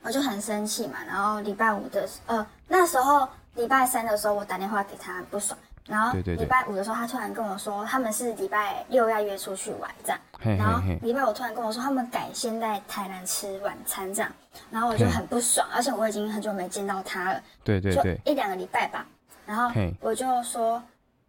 [0.01, 0.97] 我就很生气嘛。
[1.07, 5.57] 然后礼拜五的呃那时候礼拜三的时候我打电话给他不爽。
[5.87, 10.19] 然后礼拜五的时候，他突然跟我说，他们是礼拜六要约出去玩这样。
[10.57, 14.29] 然后礼拜五突然跟我说，他们改先在台南吃晚餐这样。
[14.69, 17.41] 然后我就很不爽，而且我已经很久没见到他了。
[17.63, 19.05] 对对对，一两个礼拜吧。
[19.45, 20.83] 然后我就说，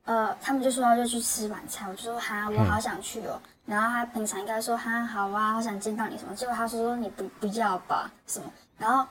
[0.09, 3.39] 呃，他们就说要去吃晚餐，我就说哈，我好想去哦。
[3.67, 8.47] 然后他平常应该说哈好啊，好想见到你什么，结果他说你不不要吧什么。
[8.79, 9.07] 然后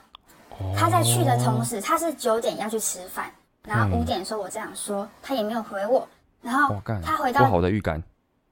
[0.76, 3.30] 他在去的同时，他是九点要去吃饭。
[3.62, 6.08] 然后五点的时候我这样说，他也没有回我。
[6.42, 8.02] 然后他回到不好的预感，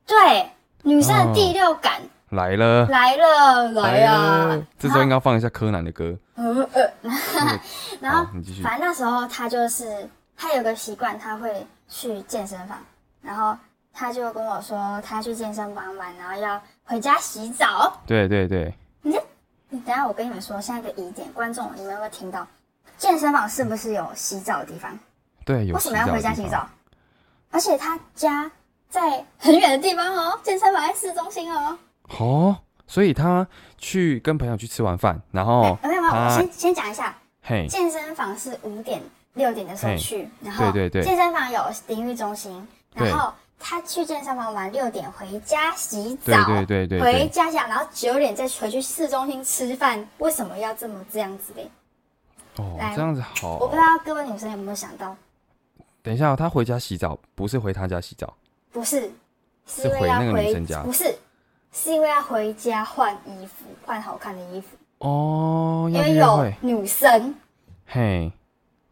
[0.06, 0.48] 对
[0.82, 4.62] 女生的第六感来了来了来啊！
[4.78, 6.16] 这时候应该放一下柯南的歌。
[8.00, 8.24] 然后
[8.62, 12.78] 反正那时候他就是他有个习惯，他会去健身房。
[13.22, 13.56] 然后
[13.92, 18.00] 他就跟我说，他去健身房玩，然后要回家洗澡。
[18.06, 18.72] 对对对。
[19.02, 19.18] 你
[19.68, 22.46] 你等下我跟你们说，现在个疑点，观众你们有没有听到？
[22.96, 24.98] 健身房是不是有洗澡的地方？
[25.44, 25.74] 对，有。
[25.74, 26.68] 为什么要回家洗澡？
[27.50, 28.50] 而且他家
[28.88, 31.78] 在很远的地方哦，健身房在市中心哦。
[32.18, 33.46] 哦，所以他
[33.76, 37.14] 去跟朋友去吃完饭，然后没有没有，我先先讲一下。
[37.42, 39.00] 嘿，健身房是五点
[39.36, 50.04] 六点的时候去，然后对对对，健身房有淋浴中心，然后他去健身房玩，六点回家洗澡，对对对对，回家洗，然后九点再回去市中心吃饭。
[50.18, 51.70] 为什么要这么这样子嘞？
[52.56, 53.58] 哦，这样子好。
[53.58, 55.14] 我不知道各位女生有没有想到，
[56.02, 58.34] 等一下，他回家洗澡不是回他家洗澡，
[58.72, 59.10] 不是，
[59.66, 61.14] 是回那个女生家，不是，
[61.72, 64.68] 是因为要回家换衣服，换好看的衣服。
[64.98, 67.34] 哦，因为有女生。
[67.84, 68.32] 嘿，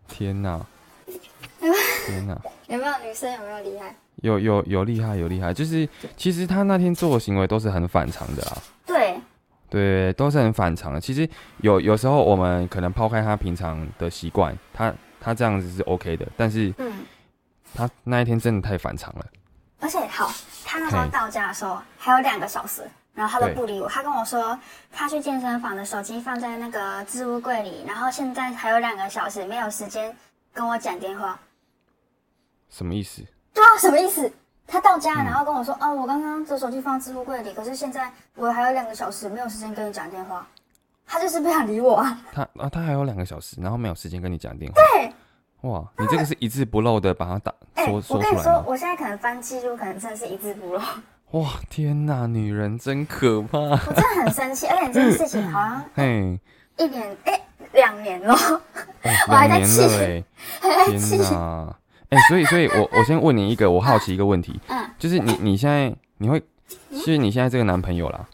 [0.09, 0.61] 天哪！
[2.07, 2.41] 天哪！
[2.69, 3.33] 有没有女生？
[3.33, 3.95] 有没有厉害？
[4.17, 5.53] 有有有厉害，有厉害。
[5.53, 8.59] 就是其实他那天做的行为都是很反常的啊。
[8.87, 9.19] 对。
[9.71, 11.01] 对，都是很反常的。
[11.01, 16.25] 其实有有时候我们可能抛开他平常的习惯，他他这样子是 OK 的。
[16.37, 16.93] 但是，嗯，
[17.75, 19.27] 他那一天真的太反常了。
[19.81, 20.31] 而且，好，
[20.65, 22.83] 他那时候到家的时候还有两个小时，
[23.15, 23.89] 然后他都不理我。
[23.89, 24.59] 他跟我说，
[24.93, 30.15] 他去健身房的手机放在那个置物柜里，然后现在还有两个小时没有时间
[30.53, 31.39] 跟我讲电话。
[32.69, 33.23] 什么意思？
[33.53, 34.31] 对啊，什么意思？
[34.67, 40.47] 他到家，然后跟我说：“哦，我刚刚这手机放置物柜里，可是现在我还有两个小时没有时间跟你讲电话。”
[41.07, 42.19] 他就是不想理我啊。
[42.33, 44.81] 他啊，他还有两个小时，然后没有时间跟你讲电话。
[44.97, 45.13] 对。
[45.69, 48.19] 哇，你这个是一字不漏的把他打说说出来。
[48.19, 50.81] 我跟你说，我现在可能翻记录，可能真的是一字不漏。
[51.35, 53.59] 哇，天哪，女人真可怕！
[53.59, 56.39] 我真的很生气，而且这件事情好像 嘿
[56.77, 57.41] 一年哎
[57.75, 58.33] 两年了，
[59.27, 59.81] 我 还在气，
[60.61, 61.77] 天哪！
[62.29, 66.41] 所以，所以我我先问你一个我好奇一个问题，嗯，就是你你现在你会，
[66.93, 68.25] 是你现在这个男朋友啦，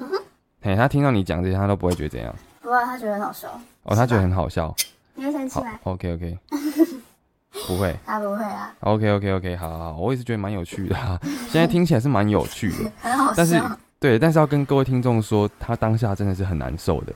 [0.60, 2.34] 嘿，他听到你讲这些，他都不会觉得怎样？
[2.60, 3.48] 不会，他觉得很好笑。
[3.84, 4.76] 哦，他觉得很好笑。
[5.14, 6.38] 你会生气吗？OK OK，
[7.66, 8.74] 不会，他不会啊。
[8.80, 10.96] OK OK OK，好好，我也是觉得蛮有趣的，
[11.48, 13.34] 现在听起来是蛮有趣的， 很好笑。
[13.36, 13.60] 但是，
[13.98, 17.12] 对，但是要跟各位听众说，他当下真的是很难受的。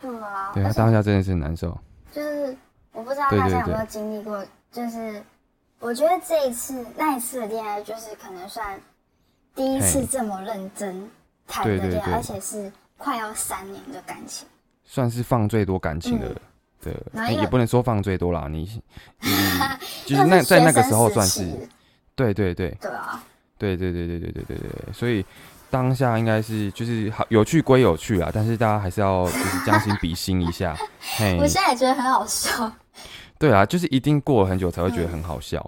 [0.00, 0.52] 对啊。
[0.54, 1.76] 对他当下真的是很难受。
[2.12, 2.56] 就是。
[2.96, 5.22] 道大家有没有经历过，就是
[5.78, 8.80] 我觉得这一次那一次的恋爱，就是可能算
[9.54, 11.08] 第一次这么认真
[11.46, 14.48] 谈的恋爱，对对对而且是快要三年的感情。
[14.84, 16.36] 算是放最多感情的嗯
[16.82, 18.68] 的，哎然后因为也不能说放最多啦，你
[19.22, 19.30] 你
[20.04, 21.44] 就是那在那个时候算是，
[22.14, 23.22] 对对对对啊，
[23.58, 25.24] 对对对对对对对对对，所以
[25.70, 30.76] 当下应该是就是好有趣归有趣啊，但是大家还是要就是将心比心一下，
[31.18, 32.70] 嘿我，现在也觉得很好笑。
[33.38, 35.58] 对啊，就是一定过了很久才会觉得很好笑。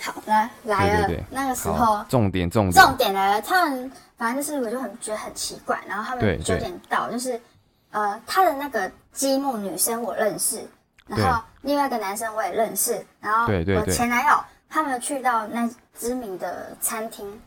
[0.00, 7.38] 好，来来了，对对对那个时候，重点重点，重点来了，他们反正就是我就很觉得很奇怪，然后他对对们九点到，就是
[7.92, 10.60] 呃他的那个积木女生我认识，
[11.06, 14.36] 然后另外一个男生我也认识，然后我前男友
[14.68, 17.40] 他们去到那知名的餐厅，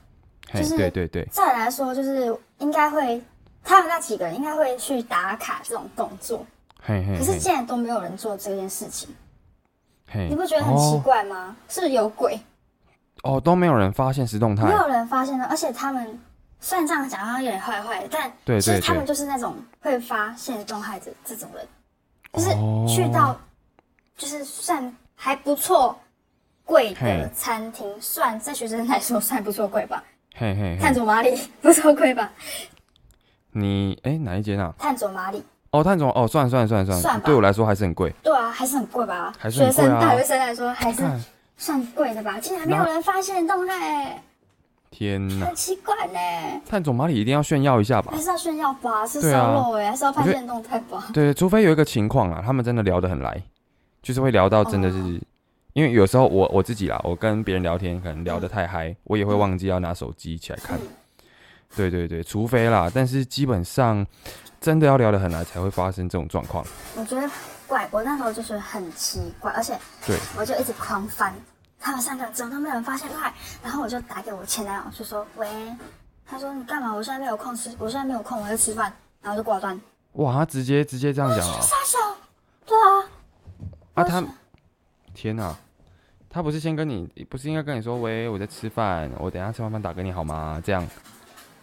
[0.53, 3.21] 就是对对对，再来说就是应该会
[3.63, 6.45] 他们那几个人应该会去打卡这种动作，
[6.85, 9.09] 可是嘿可是竟然都没有人做这件事情，
[10.07, 11.55] 嘿，你不觉得很奇哦怪吗？
[11.67, 12.39] 是不是有鬼？
[13.23, 16.19] 哦，都没有人发现实动态没，有人发现的，而且他们
[16.65, 18.09] 虽然这样讲好像有点坏坏的，
[18.43, 21.67] 但其实他们就是那种会发现动态的这种人，
[22.33, 23.39] 就是哦去到
[24.17, 25.95] 就是算还不错
[26.63, 30.03] 贵的餐厅，算在学生来说算不错贵吧？
[30.33, 32.31] 嘿嘿嘿，探索马里不错贵吧？
[33.51, 34.73] 你哎哪一间啊？
[34.79, 38.11] 探索马里，哦，探总哦，算了算了算了算了，对我来说还是很贵。
[38.23, 39.31] 对啊，还是很贵吧？
[39.37, 41.03] 还是啊学生大学生来说还是，
[41.57, 42.39] 算贵的吧？
[42.39, 44.19] 竟然没有人发现动态，
[44.97, 45.55] 天呐很！
[45.55, 46.61] 奇怪呢。
[46.65, 48.21] 探总马里一定要炫耀一下吧还？
[48.21, 49.05] 是要炫耀吧？
[49.05, 51.07] 是对啊烧肉哎，还是要拍我觉得现动态吧？
[51.13, 53.41] 对，除非有一个情况啊，他们真的聊得很来，
[54.01, 55.19] 就是会聊到真的是，哦
[55.73, 60.79] 因为有时候我我自己啦，我跟别人聊天可能聊嗯得太嗨，我也会忘记要拿手机起来看。
[61.75, 64.05] 对对对，除非啦，但是基本上
[64.61, 66.65] 真的要聊得很来才会发生这种状况。
[66.95, 67.29] 我觉得
[67.67, 69.77] 怪，我那时候就是很奇怪，而且
[70.07, 71.33] 对，我就一直狂翻，
[71.85, 75.47] 他们三个怎么都没有人发现赖，然后我就打给我前男友，就说喂，
[76.25, 76.91] 他说你干嘛？
[76.91, 79.79] 我现在没有空吃，我现在没有空，我在吃饭，然后就挂断。
[80.13, 81.59] 哇，他直接直接这样讲啊！
[81.61, 81.99] 傻小，
[82.65, 83.05] 对啊，
[83.93, 84.23] 啊，他
[85.13, 85.55] 天哪、
[86.27, 90.59] 他不是先跟你，不是应该跟你说，喂，我在吃饭，我等一下吃完饭打给你好吗？
[90.65, 90.83] 这样，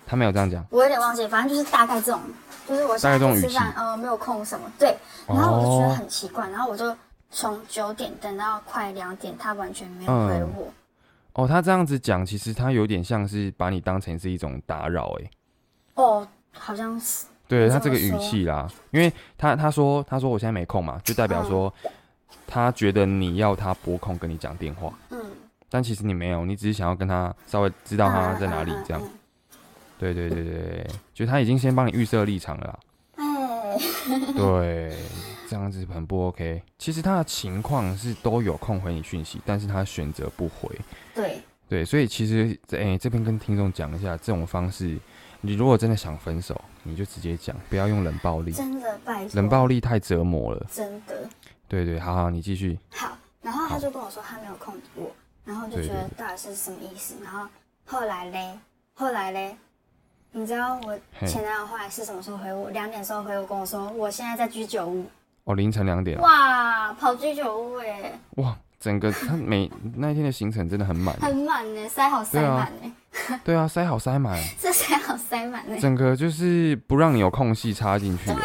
[0.06, 0.64] 他没有这样讲。
[0.70, 2.20] 我有点忘记，反正就是大概这种，
[2.68, 6.96] 就是我大概这种语气在吃饭，呃，没有空什么，对，然后我就觉得哦很奇怪，然后我就
[7.32, 10.48] 从九点等到快两点，他完全没有回嗯。
[10.56, 10.72] 我。
[11.32, 15.30] 哦，他这样子讲，其实他有点像是把你当成是一种打扰，哎，
[15.94, 21.72] 哦，好像是，对他这个语气啦，因为他他说他说我现在没空嘛，就代表说
[22.46, 25.18] 他觉得你要他拨空跟你讲电话，嗯，
[25.70, 29.02] 但其实你没有，你只是想要跟他稍微知道他在哪里这样。
[29.98, 32.78] 对对对对对，就他已经先帮你预设立场了
[33.14, 33.78] 哎，
[34.36, 34.94] 对，
[35.52, 36.62] 这样子很不 OK。
[36.78, 40.74] 其实他的情况是都有空回你讯息，但是他选择不回。
[41.14, 44.98] 对，对，所以其实哎、这边跟听众讲一下，这种方式，
[45.42, 50.66] 你如果真的想分手，你就直接讲，不要用冷暴力，真的拜，冷暴力太折磨了。
[50.72, 51.28] 真的
[51.68, 52.78] 对对，好好，你继续。
[52.90, 53.14] 好。
[53.42, 55.10] 然后他就跟我说他没有空理我，
[55.44, 57.16] 然后就对觉得对到底是什么意思？
[57.22, 57.46] 然后
[57.84, 58.58] 后来嘞，
[58.94, 59.54] 后来嘞，
[60.30, 62.70] 你知道我前男友后来是什么时候回我？
[62.70, 65.04] 两点的时候回我跟我说，我现在在居酒屋。
[65.44, 71.14] 哦，凌晨两点，哇，跑居酒屋哎，哇，整个他每 那一天的行程真的很满。
[71.16, 75.78] 很满呢，塞好塞对啊满呢，对啊，塞好塞满， 这塞好塞满呢。
[75.80, 78.30] 整个就是不让你有空隙插进去。
[78.30, 78.36] 哎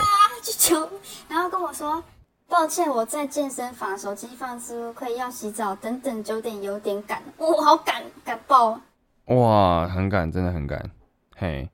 [0.42, 0.90] 居酒屋，
[1.30, 2.04] 然后跟我说。
[2.50, 8.80] 抱歉，我在健身房，手机放置物柜，要洗澡，等等九点有点赶，我、好赶，赶爆！
[9.26, 10.90] 哇，很赶，真的很赶，
[11.36, 11.70] 嘿。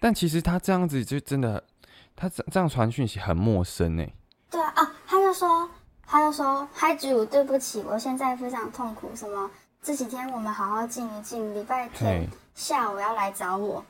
[0.00, 1.62] 但其实他这样子就真的，
[2.14, 4.12] 他这这样传讯息很陌生哎。
[4.50, 5.68] 对啊，啊，他就说，
[6.06, 9.50] 他就说，嗨主，对不起，我现在非常痛苦，什么
[9.82, 13.84] 这几天我们好好静一静，礼拜天，下午要来找我，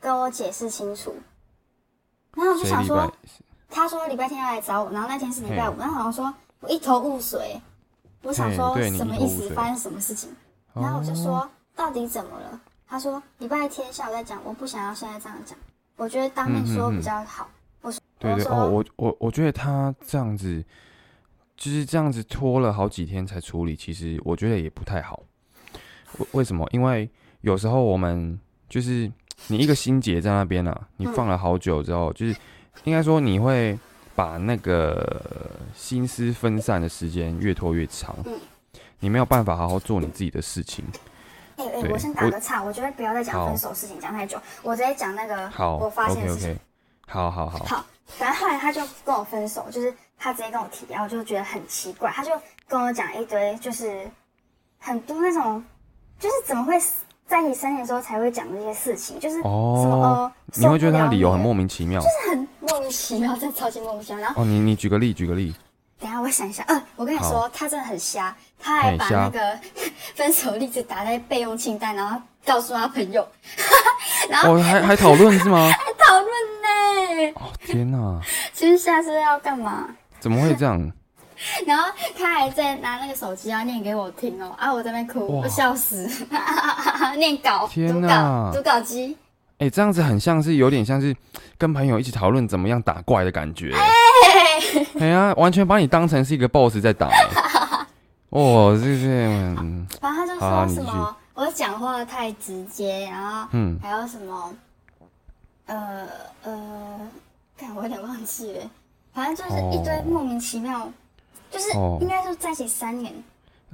[0.00, 1.14] 跟我解释清楚。
[2.34, 3.12] 然后我就想说，？
[3.70, 7.60] 他说礼拜天要来找我，然后那天是礼拜五，然后好像说我一头雾水，
[8.22, 10.34] 我想说什么意思，发生什么事情？
[10.72, 12.60] 然后我就哦说到底怎么了？
[12.86, 15.58] 他说礼拜天下午再讲，我不想要现在这样讲，
[15.98, 17.50] 我觉得当面说比较好。
[17.82, 20.64] 对对我说哦，我我我觉得他这样子，
[21.56, 25.22] 就是这样子拖了好几天才处理，其实我觉得也不太好。
[26.18, 26.66] 为为什么？
[26.72, 27.08] 因为
[27.42, 28.38] 有时候我们
[28.68, 29.10] 就是
[29.46, 32.34] 你一个心结在那边啊，你嗯放了好久之后，就是
[32.84, 33.78] 应该说你会
[34.16, 38.36] 把那个心思分散的时间越拖越长嗯，
[38.98, 40.84] 你没有办法好好做你自己的事情。
[41.58, 46.50] 哎、哎、对我先打个岔，我觉得不要再讲分手事情讲太久，我直接讲那个好我发现的事情。
[46.52, 46.60] OK，
[47.08, 52.32] 好好好，好，反正后来他就跟我分手，就是他直接跟我提，然后我就觉得很奇怪，他就
[52.68, 54.08] 跟我讲一堆，就是
[54.78, 55.62] 很多那种，
[56.18, 56.80] 就是怎么会
[57.26, 62.00] 在一起三年之后才会讲这些事情，就是什么哦呃，，你会觉得他的理由很莫名其妙。
[62.00, 64.22] 就是很莫名其妙，真的超级莫名其妙。
[64.22, 65.54] 然后哦，你你举个例，举个例。
[66.00, 69.58] 等下我想一下，呃，我跟你说，他真的很瞎，他还把那个
[70.14, 73.26] 分手例子打在备用清单，然后告诉他朋友，
[74.30, 75.70] 然后哦，还还讨论是吗？
[75.70, 75.76] 还
[76.06, 76.28] 讨论
[76.62, 77.32] 呢。
[77.36, 78.20] 哦，天哪，
[78.52, 79.88] 其实下次要干嘛？
[80.20, 80.92] 怎么会这样？
[81.66, 81.88] 然后
[82.18, 86.08] 他还在拿那个手机要念给我听哦，啊，我在那边哭，我笑死，
[87.16, 89.16] 念稿，天稿，读稿机，
[89.58, 91.14] 哎、这样子很像是有点像是
[91.56, 93.72] 跟朋友一起讨论怎么样打怪的感觉。
[95.00, 97.28] 哎呀，完全把你当成是一个 boss 在打、欸。
[98.30, 99.06] 哦，这这，
[99.58, 99.86] 嗯。
[100.00, 104.54] 反正他就说什么我讲话太直接，然后嗯，还有什么，
[105.66, 106.06] 呃
[106.42, 107.00] 呃，
[107.56, 108.70] 看我有点忘记了，
[109.14, 110.90] 反正就是一堆哦莫名其妙，
[111.50, 111.98] 就是哦。
[112.00, 113.12] 应该说在一起三年，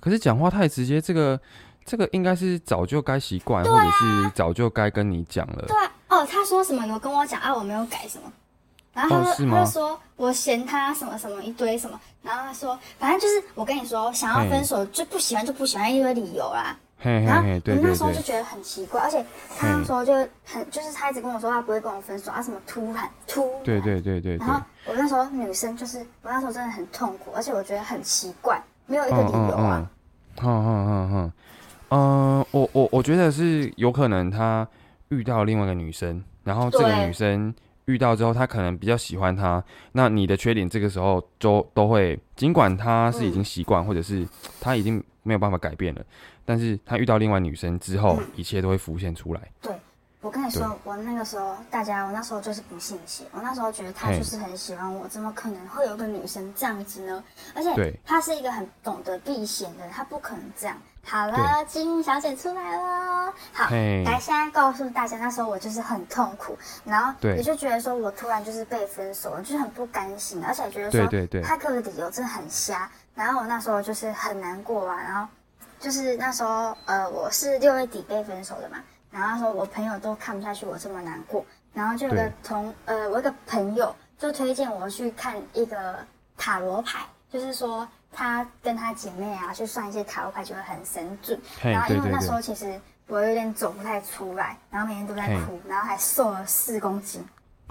[0.00, 1.40] 可是讲话太直接，这个
[1.84, 3.70] 这个应该是早就该习惯，啊。
[3.70, 5.64] 或者是早就该跟你讲了。
[5.66, 8.32] 对啊，哦，他说什么有跟我讲啊，我没有改什么，
[8.94, 16.76] 然后他说、哦他就说我嫌他什么什么一堆什么，然后他说反正就是我跟你说，想要分手就不喜欢就不喜欢一堆理由啦。
[16.96, 19.22] 嘿嘿我那时候就觉得很奇怪，而且
[19.58, 20.14] 他那时候就
[20.44, 24.46] 很就是他一直跟我说他不会跟我分手，啊什么突然突然，对对对对对。
[24.46, 29.90] 然，后我那时候女生就是我那时候真的很痛苦，而且我觉得很奇怪，没有一个理由啊。
[30.38, 31.32] 哼哼哼哼，
[31.90, 34.66] 嗯，我我我觉得是有可能他
[35.10, 37.54] 遇到另外一个女生，然后这个女生
[37.86, 39.62] 遇到之后，他可能比较喜欢他，
[39.92, 44.26] 那你的缺点这个时候就都会，尽管他是已经习惯，或者是
[44.60, 46.04] 他已经没有办法改变了，
[46.44, 49.40] 但是他遇到另外女生之后，一切都会浮现出来。
[49.60, 49.72] 对
[50.20, 57.22] 我跟你说，我那个时候，大家，我那时候就是不信邪，我那时候觉得他就是很喜欢我，怎么可能会有个女生这样子呢？
[57.54, 60.74] 而且他是一个很懂得避嫌的人，他不可能这样。
[61.06, 64.02] 好了，金小姐出来了，好，嘿。
[64.04, 67.36] 来现在告诉大家，那时候我就是很痛苦，然后对。
[67.36, 75.28] 也就觉得说我突然就是被分手了，就是很不甘心，而且觉得说对对对，他给我的理由真的很瞎，然后我那时候就是很难过啊，然后
[75.78, 78.78] 就是那时候呃我是六月底被分手的嘛，
[79.10, 85.98] 然后那时候我朋友都看不下去我这么难过，然后就有个同呃我一个朋友就推荐我去看一个
[86.36, 87.00] 塔罗牌，
[87.30, 97.22] 就是说他跟他姐妹啊去算一些塔罗牌就会很神准，然后因为那时候其实我有点走不太出来，然后每天都在哭，然后还瘦了四公斤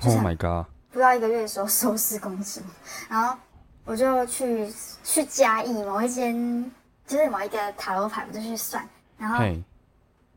[0.04, 2.62] ，Oh my god，不到一个月的时候瘦四公斤，
[3.10, 3.36] 然后
[3.86, 4.72] 我就去
[5.04, 6.72] 去嘉义某一间，
[7.08, 8.88] 就是某一个塔罗牌，我就去算，
[9.18, 9.44] 然后，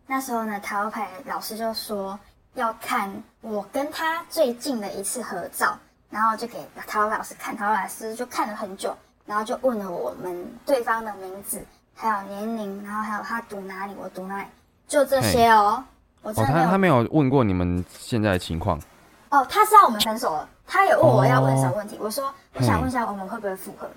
[0.06, 2.18] 那时候呢，塔罗牌老师就说
[2.54, 5.78] 要看我跟他最近的一次合照，
[6.10, 8.96] 然后就给塔罗牌老师看，塔罗牌老师就看了很久，
[9.26, 11.62] 然后就问了我们对方的名字，
[11.94, 14.46] 还有年龄，然后还有他读哪里，我读哪里，
[14.88, 15.84] 就这些哦。
[16.22, 18.80] 我真哦，的没有他他没有问过你们现在的情况，
[19.28, 23.88] 哦，他知道我们分手了，他有问我要问什么问题，我说我想问一下我们会不会复合，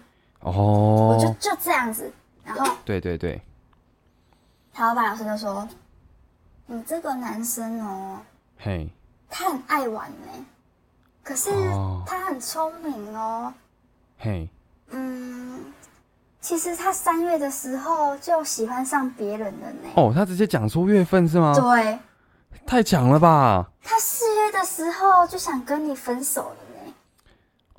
[0.41, 2.11] 我就哦，就这样子，
[2.43, 3.41] 然后对对对，
[4.71, 5.67] 塔罗牌老师就说，
[6.67, 8.19] 你这个男生哦，
[8.59, 8.87] 嘿，
[9.27, 10.45] 他很爱玩呢，
[11.23, 13.51] 可是哦他很聪明哦，
[14.19, 14.58] 嘿，嗯，
[16.49, 21.53] 其实他三月的时候就喜欢上别人了呢，哦，他直接讲出月份是吗？
[21.53, 21.99] 对
[22.65, 23.69] 太强了吧！
[23.83, 26.55] 他四月的时候就想跟你分手了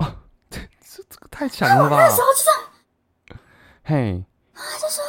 [0.07, 0.15] 呢，
[0.49, 2.09] 这这个太强了吧那！
[2.15, 3.39] 时候就算，
[3.83, 5.03] 嘿，啊，就说，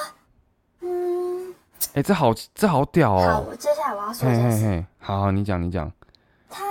[0.81, 1.55] 嗯，
[1.95, 3.47] 哎、这好这好屌好，哦！
[3.49, 4.65] 我接下来我要说嘿一件事。
[4.65, 5.89] 嘿嘿，好好，你讲你讲。
[6.51, 6.65] 他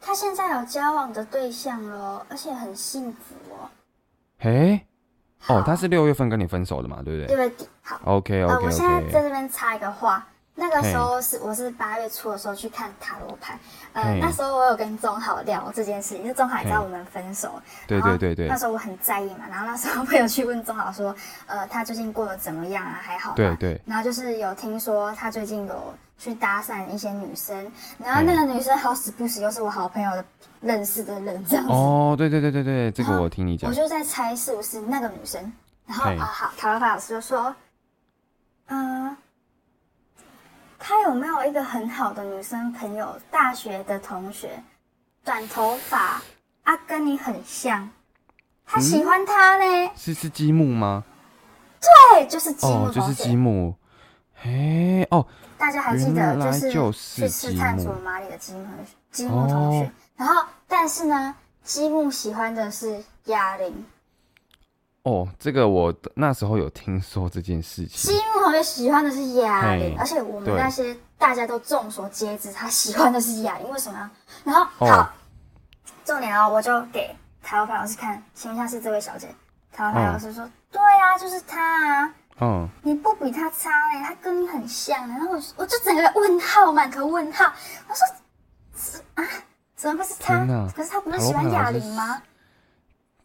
[0.00, 3.70] 他现在有交往的对象了，而且很幸福哦。
[4.40, 4.84] 嘿，
[5.46, 7.68] 哦，他是六月份跟你分手的嘛，对不对六月底。
[7.82, 10.26] 好，？OK 呃，OK 我现在在这边插一个话。
[10.56, 13.58] 那个时候是我是八月初的时候去看塔罗牌，
[13.94, 17.52] 呃，那时候我有跟钟好聊这件事情，因为钟好也知道我们分手，
[17.86, 21.16] 对对对对那时候我很在意嘛，然后那时候我有去问钟好说，
[21.46, 23.00] 呃，他最近过得怎么样啊？
[23.00, 23.36] 还好吗？
[23.36, 30.22] 对对，然后就是有听说他最近有去搭讪一些女生，然后那个女生好死不死又是我好朋友的
[30.60, 31.72] 认识的人，这样子。
[31.72, 33.74] 哦，对对对对对，这个我听你讲我。
[33.74, 35.50] 就在猜是不是那个女生。
[35.86, 37.56] 然后嘿啊，好，塔罗牌老师就说，
[38.66, 39.16] 嗯、
[40.78, 44.62] 他有没有一个很好的女生朋友，大学的同学，
[45.24, 46.22] 短头发，
[46.64, 47.88] 啊，跟你很像，
[48.66, 49.90] 他喜欢他呢？
[49.96, 51.02] 是是积木吗？
[52.12, 53.74] 对，就是积木哦，就是积木。
[54.34, 55.26] 嘿，哦，
[55.60, 58.66] 大家还记得原来是就是去吃积木探索马里的积木
[59.12, 63.84] 积木同学，哦然后但是呢，积木喜欢的是哑铃，
[65.02, 68.16] 哦，这个我那时候有听说这件事积情。
[68.32, 74.10] 木同学喜欢的是哑铃，而且我们那些大家都众所皆知，他喜欢的是哑铃，为什么呢？
[74.44, 75.14] 然后哦好，
[76.06, 79.28] 重点哦，我就给台湾老师看，请问一下是这位小姐，
[79.70, 82.14] 台湾老师说，对啊，就是她啊。
[82.40, 87.44] 嗯，你不比他差哎、他跟你很像欸然后我我就整个问号，满头问号。
[87.88, 88.06] 我说，
[88.74, 89.24] 是啊，
[89.76, 90.68] 怎么会是他天哪？
[90.74, 92.22] 可是他不是喜欢哑铃吗？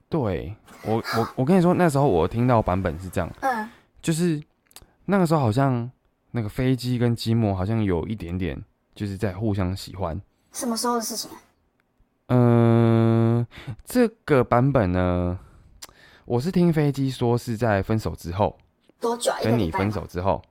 [0.09, 3.69] 对我 我我跟你说，那时候我听到版本是这样，嗯，
[4.01, 4.41] 就是
[5.05, 5.89] 那个时候好像
[6.31, 8.61] 那个飞机跟积木好像有一点点
[8.93, 10.19] 就是在互相喜欢。
[10.51, 11.37] 什么时候的事情啊？
[12.27, 13.47] 嗯，
[13.85, 15.39] 这个版本呢，
[16.25, 18.57] 我是听飞机说是在分手之后，
[18.99, 19.91] 多久跟你分？
[19.91, 20.41] 手之后，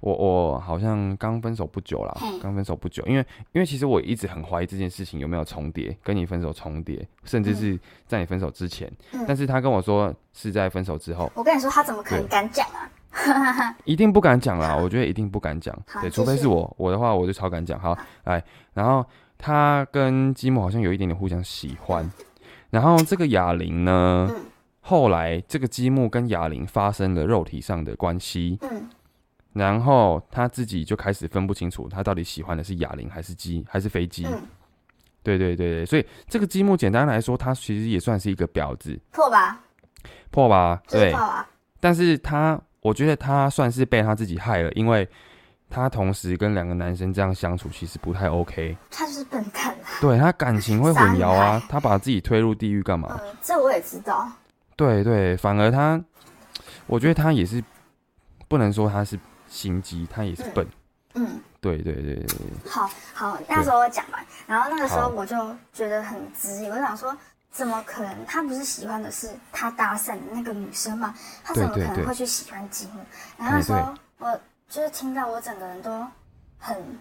[0.00, 9.24] 我我好像刚分手不久啦，刚分手不久，因为因为其实我一直很怀疑这件事情有没有重叠，跟你分手重叠，甚至是在你分手之前，嗯。
[9.26, 12.88] 但是他跟我说是在分手之后，我跟你说，他怎么可能敢讲啊？
[13.84, 17.78] 一定不敢讲啦，我觉得一定不敢讲，对，除非是我，我的话我就超敢讲。
[17.78, 18.42] 好，来，
[18.74, 19.04] 然后
[19.38, 22.10] 他跟积木好像有一点点互相喜欢，
[22.70, 24.44] 然后这个哑铃呢，嗯
[24.82, 28.90] 后来这个积木跟哑铃发生了肉体上的关系，嗯，
[29.54, 34.26] 然后他自己就开始分不清楚，他到底喜欢的是哑铃还是鸡还是飞机。
[34.26, 34.42] 嗯
[35.24, 39.60] 对对对对，所以这个积木简单来说，它其实也算是一个婊子，破吧，
[40.32, 40.82] 破吧？
[40.88, 41.14] 对。
[41.78, 45.08] 但是他，我觉得他算是被他自己害了，因为
[45.70, 48.76] 他同时跟两个男生这样相处，其实不太 OK。
[48.90, 49.86] 他就是笨蛋啊。
[50.00, 53.16] 对他感情会混淆啊， 他把自己推入地狱干嘛？
[53.22, 54.28] 嗯，这我也知道。
[54.76, 56.02] 对对，反而他，
[56.86, 57.62] 我觉得他也是
[58.48, 59.18] 不能说他是
[59.48, 60.66] 心机，他也是笨。
[61.14, 67.14] 嗯，对对对对对，好好，那时候我讲完，然后那个时候我就觉得很质疑，我就想说，
[67.50, 68.24] 怎么可能？
[68.24, 71.14] 他不是喜欢的是他搭讪的那个女生吗？
[71.44, 73.04] 他怎么可能会去喜欢积木？
[73.36, 76.06] 然后那时哎候我就是听到我整个人都
[76.58, 76.98] 很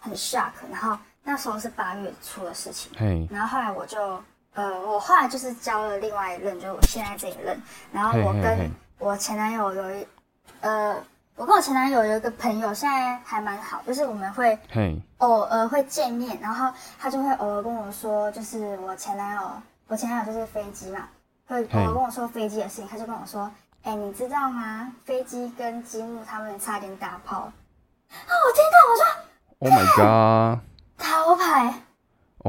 [0.00, 4.20] 很 shock，然后那时候是八月初的事情，嘿，然后后来我就
[4.54, 7.60] 呃，我后来就是交了另外一任，就是我现在这一任，
[7.92, 10.06] 然后我跟我前男友有一
[10.60, 10.96] 呃，
[11.36, 19.42] 我跟我前男友有一个朋友，现在还蛮好，就是我们会嘿，偶尔会见面，然后他就会偶尔跟我说，就是我前男友，
[19.88, 21.08] 我前男友就是飞机嘛，
[21.46, 23.50] 会偶尔跟我说飞机的事情，他就跟我说，
[23.82, 24.92] 哎、你知道吗？
[25.04, 27.38] 飞机跟积木他们差点打炮。
[27.38, 27.50] 啊，
[28.46, 29.04] 我听到我说
[29.58, 30.58] Oh my
[30.96, 31.74] 塔罗牌，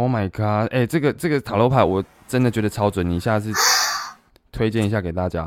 [0.03, 0.71] my god！
[0.73, 3.51] 哎、这个这个塔罗牌我真的觉得超准，你下次
[4.51, 5.43] 推荐一下给大家。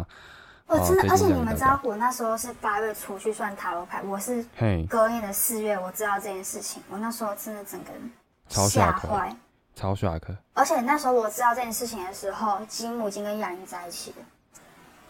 [0.66, 8.11] 好我真的，而且你们知道我那时候是八月初去算塔罗牌，我是嘿，隔年的四月我知道这件事情，我那时候真的整个人
[8.49, 9.34] 超吓坏。
[9.74, 10.22] 超 shock。
[10.55, 14.16] 而且那时候我知道这件事情的时候，吉姆已经跟雅玲在一起了。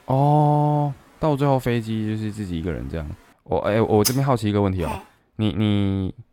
[0.05, 3.07] 哦，到最后飞机就是自己一个人这样。
[3.45, 5.01] 我哎、我这边好奇一个问题哦、嘿
[5.37, 6.28] 你你嘿，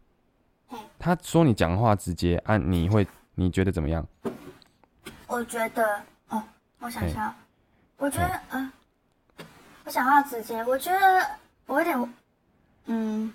[0.98, 4.06] 他说你讲话直接，啊、你会你觉得怎么样？
[5.28, 6.41] 我觉得，哦，
[6.80, 7.34] 我想一下，
[7.98, 8.72] 我觉得，嗯、
[9.84, 11.26] 我讲话直接，我觉得
[11.66, 12.14] 我有点，
[12.86, 13.34] 嗯，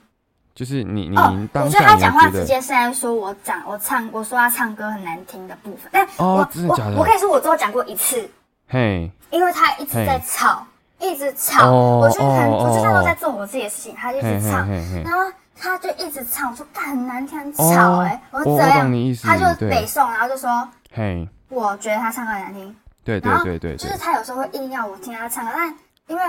[0.55, 8.29] 就是你你、哦，你当我觉得他讲话直接是在说我讲我唱，我说他唱歌很难听的部分，但哦我我我可以说，我只有讲过一次，
[8.69, 10.67] 嘿，因为他一直在吵，
[10.99, 14.69] 一直吵，哦我就很，哦我就那时候哦在做我自己的事情，他就一直唱，
[15.05, 15.21] 然后
[15.61, 18.91] 他就一直唱，我说干很难听，吵哎、我说这样
[19.23, 25.75] 他就北对，宋，然后就说嘿，我觉得他唱歌很难听，对对对就是，他有时候会硬要我听他唱歌，但
[26.07, 26.23] 因为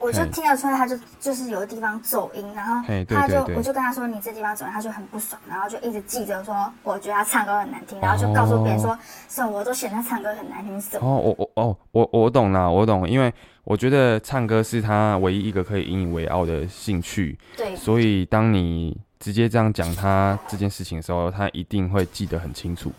[0.00, 8.96] 我就听得出来，他就就是有的地方走音，然后他就我就跟他说你这地方走音，他就很不爽，然后就一直记着说我觉得他唱歌很难听，然后就告诉别人说
[9.28, 11.06] 什么我都嫌他唱歌很难听什么。
[11.06, 13.32] 哦，我我哦，我我懂了，我懂，因为
[13.64, 17.74] 我觉得唱歌是他唯一一个可以引以为傲的兴趣，对。
[17.74, 22.92] 所以当你直接这样讲他这件事情的时候，他一定会记得很清楚。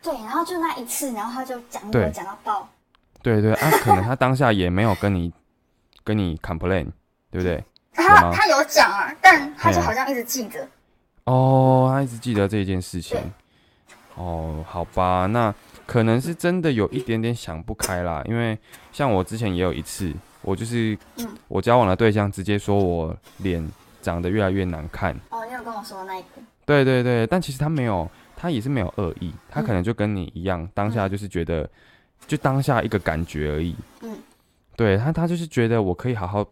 [0.00, 2.04] 对，然后就那一次，然后他就讲对。
[2.04, 2.68] 我讲到爆，
[3.22, 5.32] 对对啊，可能他当下也没有跟你
[6.04, 6.86] 跟你 complain，
[7.30, 7.62] 对不对？
[7.94, 10.66] 他他有讲啊，但他就好像一直记得。
[11.24, 13.18] 哦，他一直记得这件事情。
[14.14, 15.54] 哦，好吧，那
[15.86, 18.22] 可能是真的有一点点想不开啦。
[18.26, 18.58] 因为
[18.92, 23.66] 像我之前也有一次，我就是、嗯我交往的对象直接说我脸
[24.00, 25.14] 长得越来越难看。
[25.30, 26.28] 哦，你有跟我说那一个，
[26.64, 31.68] 对对对，但其实他没有，他也是没有恶意，他嗯可能就跟你一样，当下就是觉得，
[32.26, 33.76] 就当下一个感觉而已。
[34.00, 34.16] 嗯，
[34.76, 36.44] 对他，他就是觉得我可以好好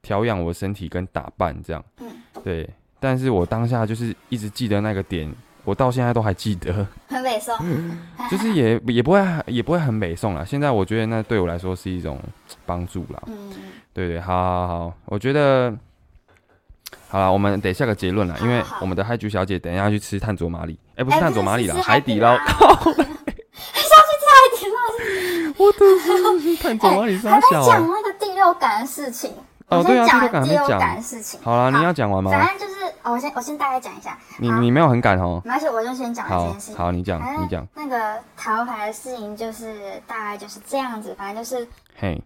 [0.00, 1.84] 调养我的身体跟打扮这样。
[1.98, 2.08] 嗯，
[2.42, 2.68] 对，
[3.00, 5.32] 但是我当下就是一直记得那个点，
[5.64, 7.56] 我到现在都还记得， 很美颂。
[8.30, 10.44] 就是也也不会也不会很美颂啦。
[10.44, 12.18] 现在我觉得那对我来说是一种
[12.64, 13.22] 帮助啦。
[13.26, 13.52] 嗯，
[13.92, 15.74] 对对，好好好，我觉得
[17.08, 22.36] 好了，我们得下个结论了，因为我们的嗨菊小姐等一下要去吃炭佐麻里，哎、不是哎炭佐麻里啦，海底捞
[25.62, 27.80] 我的是炭佐麻里还在、讲欸。
[27.80, 29.32] 那个第六感的事情。
[29.68, 31.40] 哦对啊第六感还第六没讲感的事情。
[31.42, 32.30] 好啦，你要讲完吗？
[32.30, 34.18] 反正就是，哦我先我先大概讲一下。
[34.38, 35.40] 你你没有很赶哦。
[35.44, 36.76] 没关系，我就先讲了这件事情。
[36.76, 41.14] 好，你讲你讲，那个桃牌的事情，就是大概就是这样子。
[41.16, 41.66] 反正就是，
[41.98, 42.22] 嘿，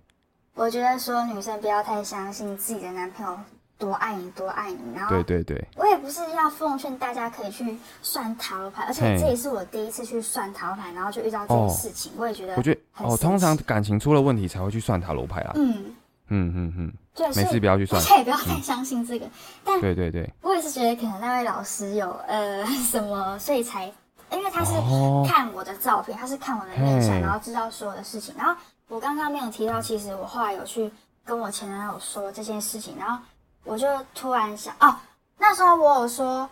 [0.55, 3.39] 我觉得说女生不要太相信自己的男朋友
[3.78, 4.80] 多爱你，多爱你。
[4.97, 15.53] 然后对对对，我也不是要奉劝大家可以去算塔罗牌，而且这也是我第一次去算塔罗牌，然后就遇到这件事情，我也觉得我觉得哦，通常感情出了问题才会去算塔罗牌啦。
[15.55, 15.85] 嗯，
[16.29, 18.09] 嗯嗯嗯，对，没事不要去算大。
[18.09, 19.27] 家也不要太相信这个。
[19.65, 23.85] 但对对对，我也是觉得可能那位老师有呃 什么，所以才
[24.33, 28.35] 因为他是哦，看我的照片，他是看我的面相，然后知道所有的事情。
[28.37, 28.55] 然后
[28.89, 30.91] 我刚刚没有提到，其实我后来有去
[31.25, 33.23] 跟我前男友说这件事情，然后
[33.65, 34.97] 我就突然想，哦，
[35.39, 36.49] 那时候我有说，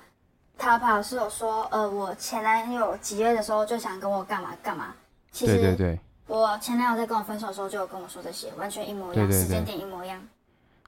[0.58, 4.94] 塔牌老师有说，呃，我前男友几月的时候就想跟我干嘛干嘛。
[5.32, 10.20] 其实对对对，我前男友在跟我分手的时候就有跟我说这些，完全一模一样，对对对时间点一模一样，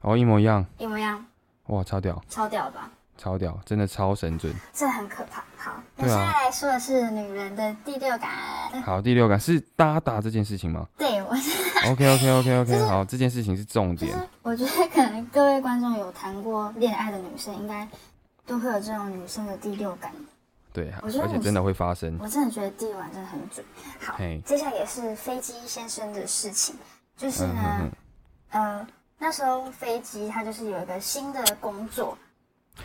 [0.01, 1.23] 哦，一模一样，一模一样，
[1.67, 2.89] 哇，超屌，超屌吧？
[3.17, 4.53] 超屌，真的超神准。
[4.71, 5.43] 这很可怕。
[5.57, 8.29] 好，那对啊现在来说的是女人的第六感。
[8.83, 11.49] 好，第六感是搭打这件事情吗对我是
[11.89, 14.19] ？OK OK OK 就 OK，是好，这件事情是重点是。
[14.43, 17.87] 我觉得可能各位观众有谈过恋爱的女生，应该
[18.45, 20.11] 都会有这种女生的第六感。
[20.77, 22.15] 对，而且真的会发生。
[22.21, 23.65] 我真的觉得第一晚真的很准。
[23.99, 24.15] 好，
[24.45, 26.75] 接下来也是飞机先生的事情，
[27.15, 27.91] 就是嗯呢，
[28.51, 32.15] 哼呃，那时候飞机它就是有一个新的工作，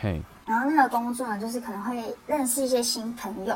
[0.01, 3.55] 嘿，然后那个工作呢，就是可能会认识一些新朋友，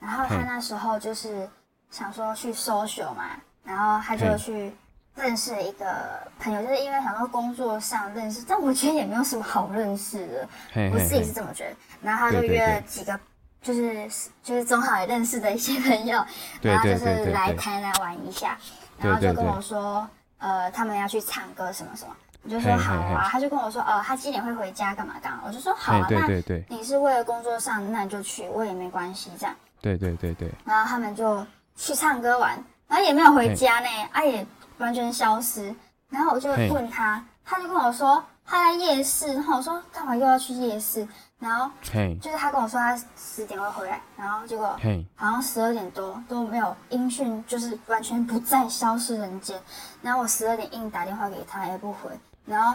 [0.00, 1.48] 然后他那时候就是
[1.92, 4.72] 想说去 social 嘛，然后他就去
[5.14, 10.48] 认识了一个朋友，就是因为想说工作上认识，但我觉得也没有什么好认识的，
[10.92, 11.76] 我自己是，这么觉得。
[12.02, 13.18] 然后他就约了几个，
[13.66, 14.08] 就是
[14.44, 16.24] 就是中好也认识的一些朋友，
[16.60, 18.56] 对然后就是来，台南玩一下，
[18.96, 20.08] 然后就跟我说，
[20.38, 22.14] 呃，他们要去唱歌什么什么，
[22.44, 23.30] 我就说好啊，嘿。
[23.32, 26.28] 他就跟我说，呃，他几点会回家干嘛干嘛，我就说好啊，那
[26.68, 29.56] 你是为了工作上，那你就去，我也没关系这样。
[29.80, 31.44] 对对对对，然后他们就
[31.74, 34.46] 去唱歌玩，然后也没有回家呢，啊也
[34.78, 35.74] 完全消失。
[36.08, 36.70] 然后我就嘿。
[36.70, 41.06] 问他，他就跟我说他在夜市，然后我说干嘛又要去夜市？
[41.38, 44.76] 然后嘿就是他跟我说他十点会回来，然后结果，
[45.14, 49.60] 好像十二点多都没有音讯，就是完全不再消失人间。
[50.00, 52.10] 然后我十二点硬打电话给他也不回，
[52.46, 52.74] 然后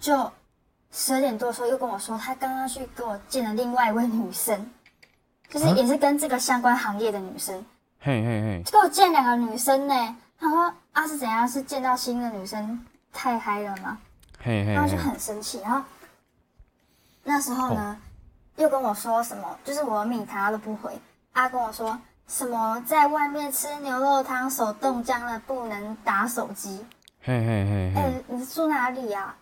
[0.00, 0.32] 就
[0.90, 4.70] 十二点多的时候又跟我说，他刚刚去跟我见了另外一位女生，
[5.50, 7.54] 就是啊也是跟这个相关行业的女生，
[8.00, 10.16] 嘿嘿嘿，跟我见两个女生呢。
[10.40, 11.48] 他说啊是怎样？
[11.48, 13.98] 是见到新的女生太嗨了吗？
[14.42, 15.60] 嘿嘿然后就，很生气。
[15.60, 15.80] 然后
[17.24, 17.96] 那时候呢，
[18.56, 20.92] 又跟我说什么，就是我密他都不回。
[21.32, 26.84] 他跟我说什么在外面吃牛肉汤手冻僵了，不能打手机。
[27.20, 29.34] 嘿嘿嘿哎、嘿，你住哪里呀、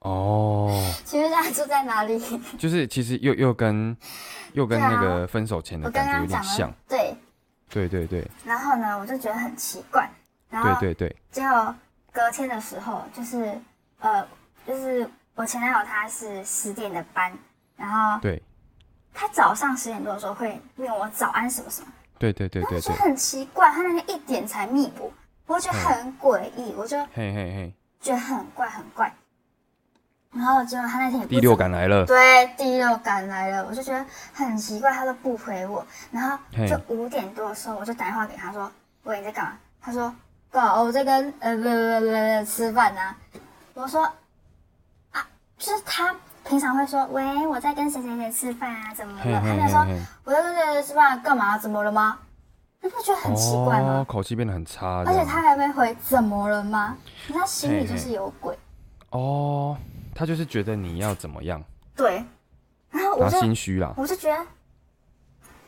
[0.00, 0.70] 哦，
[1.04, 2.18] 请问一下住在哪里？
[2.58, 3.96] 就是其实又又跟
[4.52, 7.16] 又跟那个分手前的感觉有点像，，对。
[7.72, 10.10] 对对对然后呢，我就觉得很奇怪。
[10.48, 11.72] 然后对对对，结果
[12.10, 13.56] 隔天的时候，就是
[14.00, 14.26] 呃，
[14.66, 15.08] 就是
[15.40, 17.32] 我前男友他是十点的班，
[17.74, 18.42] 然后对
[19.14, 21.88] 他早上十点多的时候会问我早安什么什么，
[22.18, 25.10] 对对对对对，我就很奇怪，他那天一点才密我，
[25.46, 29.10] 我就觉得很诡异，我就嘿嘿嘿，觉得很怪很怪。
[30.30, 35.82] 然后结果他那天也第六感来了，对，第六感来了，我就觉得很奇怪，他都不回我。
[36.10, 36.36] 然后
[36.68, 38.70] 就五点多的时候，我就打电话给他说
[39.04, 40.14] ：“喂，你在干嘛？”他说
[40.52, 40.82] ：“干嘛？
[40.82, 43.16] 我在跟呃不不不不吃饭呢、
[43.72, 44.12] 我说：“啊，
[45.60, 51.58] 就是他平常会说喂，我在跟谁谁谁吃饭啊，怎么了？”他就说嘿嘿，：“我在跟谁谁谁吃饭，干嘛？
[51.58, 52.18] 怎么了吗？”
[52.82, 53.98] 你不觉得很奇怪吗？
[54.00, 56.96] 哦，口气变得很差，而且他还没回怎么了吗？
[57.26, 58.58] 你他心里就是有鬼。
[59.10, 59.76] 哦，
[60.14, 61.62] 他就是觉得你要怎么样，
[61.94, 62.24] 对，
[62.90, 64.38] 然后我就心虚啦，我就觉得，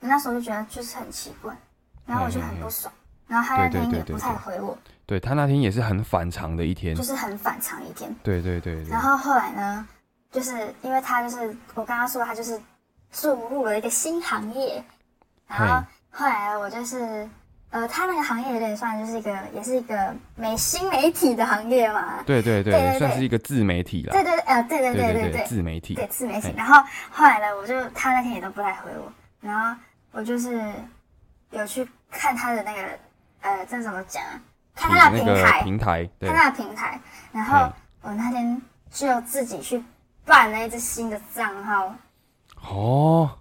[0.00, 1.54] 我那时候就觉得就是很奇怪，
[2.06, 2.90] 然后我就很不爽，
[3.26, 4.78] 然后他那天也不太回我，
[5.12, 8.10] 对他那天也是很反常的一天就，是很反常一天。
[8.22, 9.86] 对对对对然，后后来呢，
[10.30, 12.58] 就是因为他就是我刚刚说他就是
[13.10, 14.82] 注入了一个新行业，
[15.46, 17.28] 然后后来我就是
[17.68, 22.22] 呃，他那个行业有点算就是一个，也是一个美新媒体的行业嘛。
[22.24, 24.14] 对对对，算是一个自媒体啦。
[24.14, 25.94] 对对呃，对对对对对对，自媒体。
[25.94, 26.54] 对自媒体。
[26.56, 29.78] 然后后来呢，我就他那天也都不太回我，然后
[30.12, 30.72] 我就是
[31.50, 32.82] 有去看他的那个
[33.42, 34.40] 呃，这怎么讲啊？
[34.74, 36.28] 看他的那个平台，平台，对。
[36.28, 37.00] 看他的平台。
[37.32, 38.60] 然后我那天
[38.90, 39.82] 就自己去
[40.24, 41.94] 办了一只新的账号，
[42.62, 43.38] 哦，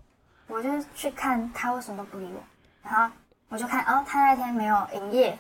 [0.48, 2.42] 我就去看他为什么都不理我，
[2.84, 3.14] 然后
[3.50, 5.38] 我就看哦，他那天没有营业，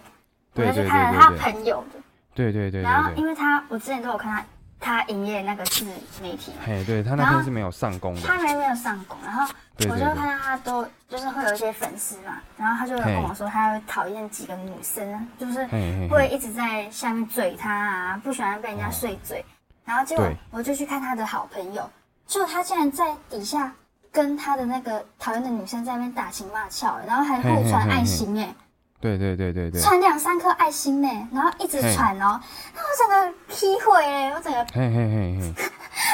[0.53, 1.99] 我就去对对对看了他朋友的，
[2.33, 4.45] 对对对然后因为他我之前都有看他
[4.81, 5.85] 他营业那个自
[6.21, 19.45] 媒体嘛，嘿，对他那天是没有上工的，他没没有上工，然后对对对，我就看到他都就是会有一些粉丝嘛，然后他就有跟我说他会讨厌几个女生啊，就是嘿嘿嘿，会一直在下面嘴他啊，不喜欢被人家碎嘴。
[19.85, 20.35] 然后结果对。
[20.51, 21.89] 我就去看他的好朋友，
[22.27, 23.71] 就他竟然在底下
[24.11, 28.53] 跟他的那个讨厌的女生在那边打情骂俏，然后还互传爱心哎、
[29.01, 31.93] 对对对对对，传两三颗爱心呢、然后一直嘿。
[31.95, 32.39] 传哦，
[32.73, 35.53] 那我整个劈毁哎，我整个嘿嘿嘿嘿，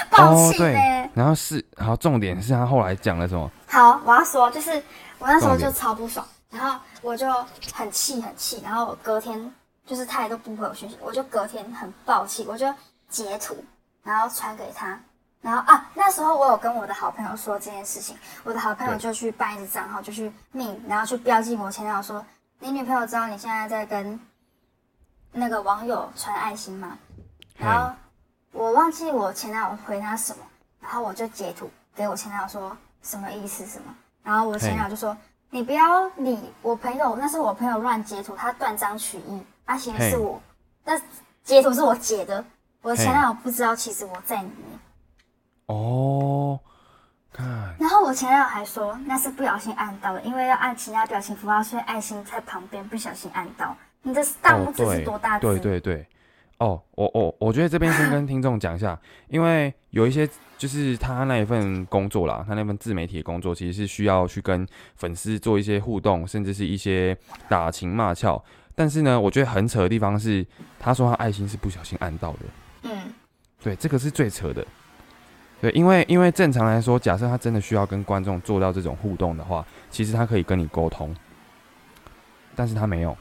[0.10, 3.52] 爆哦 气呢、对，然后是，好，重点是他后来讲了什么？
[3.68, 4.72] 好，我要说，就是
[5.20, 7.32] 我那时候就超不爽，然后我就
[7.74, 9.52] 很气很气，然后我隔天
[9.86, 12.74] 就是他也都不回我讯息，我就隔天很暴气，我就
[13.10, 13.56] 截图，
[14.04, 15.00] 然后传给他，
[15.42, 22.26] 然后啊，那时候我有跟我的好朋友说这件事情，我的好朋友就去办一个账号，就去命，然后去标记我前男友说，
[22.60, 24.20] 你女朋友知道你现在在跟
[25.32, 26.97] 那个网友传爱心吗？
[27.55, 27.91] 然后
[28.51, 30.43] 我忘记我前男友回他什么，
[30.80, 35.16] 然后我就截图给我前男友说什么意思什么，然后我前男友就说
[35.49, 40.41] 你不要理我朋友，那是我朋友乱截图，他断章取义，他其实是我，
[40.84, 40.99] 那
[41.43, 42.43] 截图是我截的，
[42.82, 44.80] 我前男友不知道其实我在里面，
[45.68, 46.76] 哦，看，
[47.78, 55.46] 然后我前男友还说那是不小心按到的，因为要按其他表情符号，所以爱心在旁边不小心按到，你的大哦拇指是多大只？
[55.46, 56.08] 对对对，
[56.58, 60.28] 哦，我我我觉得这边先跟听众讲一下，因为有一些
[60.58, 67.16] 就是他那一份工作啦，他那份自媒体的工作其实是需要去跟粉丝做一些互动，甚至是一些
[67.48, 68.44] 打情骂俏。
[68.76, 70.46] 但是呢，我觉得很扯的地方是，
[70.80, 72.40] 他说他爱心是不小心按到的，
[72.84, 73.14] 嗯，
[73.62, 74.66] 对，这个是最扯的。
[75.60, 81.16] 对，因为因为正常来说，假设他真的需要跟观众做到这种互动的话，其实他可以跟你沟通，
[82.55, 83.18] 但是他没有。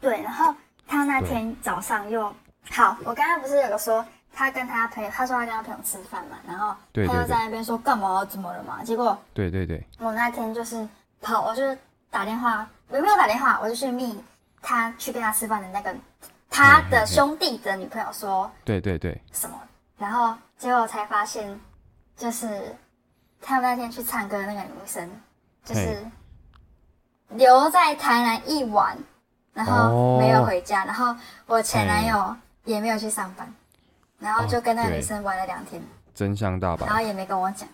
[0.00, 0.54] 对，然后
[0.86, 2.32] 他那天早上又
[2.70, 10.86] 好，我刚刚不是有个说他跟他朋友，他说他跟他朋友吃饭嘛，然后他又在那边说干嘛怎么了嘛，结果对对对，我那天就是
[11.20, 11.62] 跑，我就
[12.10, 14.22] 打电话，我没有打电话，我就去密
[14.60, 15.94] 他去跟他吃饭的那个
[16.50, 19.56] 他的兄弟的女朋友说对对对，什么，
[19.96, 21.58] 然后结果才发现，
[22.18, 22.76] 就是
[23.40, 25.08] 他们那天去唱歌的那个女生，
[25.64, 26.04] 就是
[27.30, 28.98] 留在台南一晚，
[29.54, 30.18] 然后哦。
[30.20, 31.14] 没有回家，然后
[31.46, 33.54] 我前男友也没有去上班，
[34.18, 35.80] 然后就跟那个女生玩了两天，
[36.12, 36.84] 真相大白。
[36.86, 37.68] 然后也没跟我讲。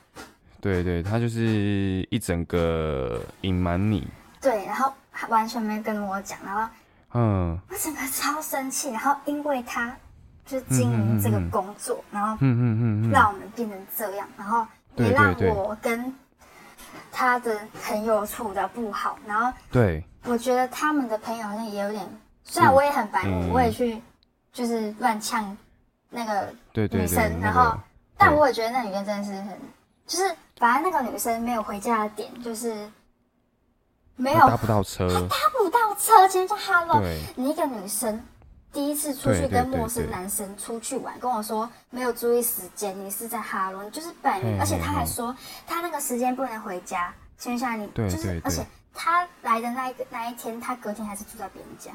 [0.60, 4.06] 对对，他就是一整个隐瞒你，
[4.40, 4.92] 对，然后
[5.28, 6.70] 完全没跟我讲，然后
[7.12, 7.58] 嗯。
[7.68, 9.96] 我整个超生气，然后因为他
[10.46, 14.66] 就是经营这个工作，然后嗯嗯嗯嗯，让我们变成这样，然后
[14.96, 16.14] 也让我跟
[17.10, 20.04] 他的朋友处的不好，然后对。
[20.26, 22.02] 我觉得他们的朋友好像也有点，
[22.44, 24.00] 虽然我也很白目，嗯我也去
[24.54, 25.54] 就是乱呛
[26.08, 27.80] 那个女生，然后个
[28.16, 29.48] 但我也觉得那女生真的是很，
[30.06, 32.88] 就是反正那个女生没有回家的点就是
[34.16, 37.02] 没有他搭不到车，搭不到车，今天就 Hello，
[37.34, 38.18] 你一个女生
[38.74, 51.92] 第一次出去跟陌生男生出去玩，跟我说没有注意时间，你是在哈罗，就是本人，而且他还说他那个时间不能回家，请问一下你，对就是对对而且他来的那一个那一天，他隔天还是住在别人家，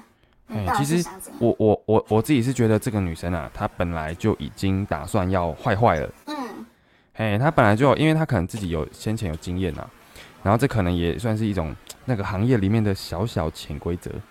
[0.77, 1.07] 其实？
[1.38, 6.65] 我我我我自己是觉得这个女生啊，她本来就已经打算要坏坏了，嗯，
[7.13, 9.88] 哎，她本来就因为她可能自己有先前有经验呐、
[10.41, 11.75] 然后这可能也算是一种
[12.05, 14.21] 那个行业里面的小小潜规则，对，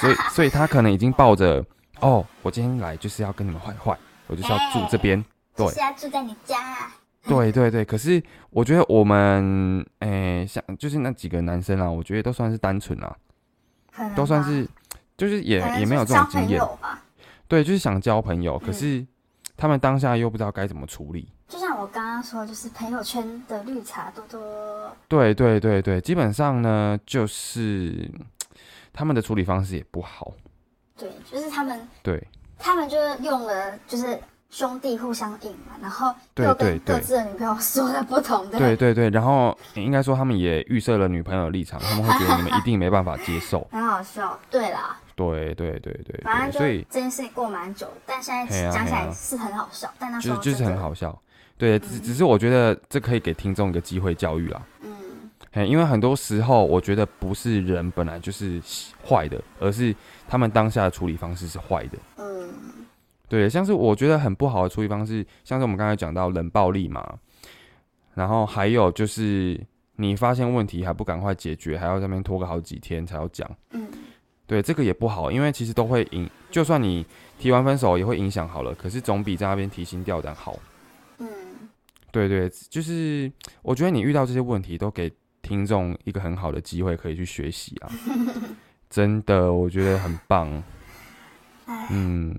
[0.00, 1.64] 所以 所以他可能已经抱着
[2.00, 3.96] 哦，我今天来就是要跟你们坏坏，
[4.26, 5.22] 我就是要住这边，
[5.54, 5.66] 对。
[5.66, 6.94] 就是要住在你家、啊，
[7.28, 13.16] 对对对，可是我觉得我们诶、像就是那几个男生啊，我觉得都算是单纯啊，
[13.94, 14.66] 可能吧都算是
[15.16, 17.02] 就是也也没有这种经验，吧。
[17.46, 18.66] 对，就是想交朋友，嗯。
[18.66, 19.06] 可是
[19.56, 21.28] 他们当下又不知道该怎么处理。
[21.46, 28.10] 就像我刚刚说，就是朋友圈的绿茶多多，对对对对，基本上呢，就是
[28.92, 30.32] 他们的处理方式也不好。
[30.96, 32.22] 对，就是他们对
[32.58, 34.18] 他们就是用了，就是
[34.50, 38.58] 兄弟互相隐瞒，然后对又跟对对各自的女朋友说了不同的。
[38.58, 43.66] 对对对，然后应该说他们也预设了女朋友的立场，他们会觉得你们一定没办法接受。
[43.72, 44.38] 很好笑。
[44.50, 51.18] 对啦，对对对对对，反正就所以这件事过蛮久，但现在讲起来是很好笑，但那时候就是就是很好笑。
[51.56, 54.60] 对，只只是我觉得这可以给听众一个机会教育啦。
[54.82, 54.91] 嗯，
[55.54, 58.60] 嘿，因为很多时候我觉得不是人本来就是
[59.06, 59.94] 坏的，而是
[60.26, 61.98] 他们当下的处理方式是坏的。
[62.16, 62.50] 嗯，
[63.28, 67.18] 对，像是我觉得很不好的处理方式，像是我们刚才讲到冷暴力嘛，
[68.14, 69.60] 然后还有就是
[69.96, 73.46] 你发现问题还不赶快解决，还要在那边拖个好几天才要讲。
[73.72, 73.86] 嗯，
[74.46, 77.04] 对，这个也不好，因为其实都会影，就算你
[77.38, 80.58] 提完分手也会影响好了，可是总比在那边提心吊胆好。
[81.18, 81.28] 嗯，
[82.10, 83.30] 对对，就是
[83.60, 85.12] 我觉得你遇到这些问题，都给
[85.42, 87.90] 听众一个很好的机会可以去学习啊，
[88.88, 90.50] 真的，我觉得很棒。
[91.66, 92.34] 哎，嗯，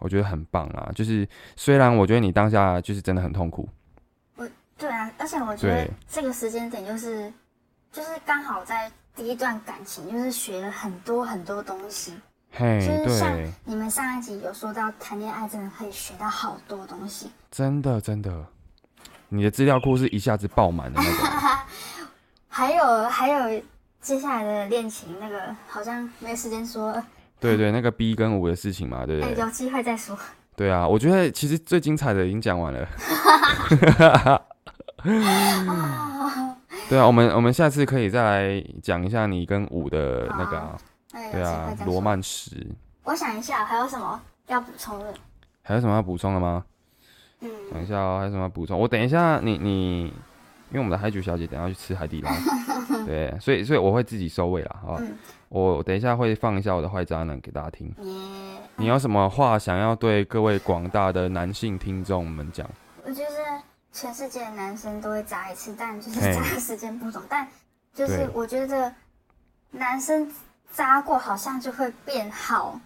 [0.00, 3.68] 我觉得很棒啊，就是虽然我觉得你当下就是真的很痛苦，
[4.36, 7.32] 我对啊，而且我觉得这个时间点就是，
[7.92, 12.14] 就是刚好在第一段感情，就是学了很多很多东西。
[12.52, 17.30] 嘿，就是像对，你们上一集有说到，谈恋爱真的可以学到好多东西。
[17.50, 18.46] 真的真的，
[19.28, 21.26] 你的资料库是一下子爆满的那种。
[22.58, 23.62] 还有还有，
[24.00, 27.06] 接下来的恋情那个好像没时间说了，
[27.38, 29.44] 对对，那个 B 跟五的事情嘛，对不哎，对？
[29.44, 30.18] 有机会再说。
[30.56, 32.84] 对啊，我觉得其实最精彩的已经讲完了。
[36.90, 40.76] 对啊，我们我们下次可以再来讲一下你跟五的那个、
[41.30, 41.72] 对啊。
[41.86, 42.50] 罗曼史，
[43.04, 45.14] 我想一下，还有什么要补充的？
[45.62, 46.64] 还有什么要补充的吗？
[47.40, 48.76] 嗯，等一下哦，还有什么要补充？
[48.76, 50.12] 我等一下你你，
[50.70, 52.30] 因为我们的海菊小姐等下去吃海底捞，
[53.06, 54.98] 对，所以所以我会自己收尾啦，好吧？
[55.00, 55.16] 嗯
[55.50, 57.90] 我等一下会放一下我的坏渣男给大家听。
[58.76, 62.68] 你有什么话想要对各位广大的男性听众们讲？
[63.02, 67.22] 我觉得全世界的男生都会扎一次，但就是嘿扎的时间不同。
[67.30, 67.48] 但
[67.94, 68.92] 就是我觉得
[69.70, 70.30] 男生
[70.70, 72.78] 扎过好像就会变好，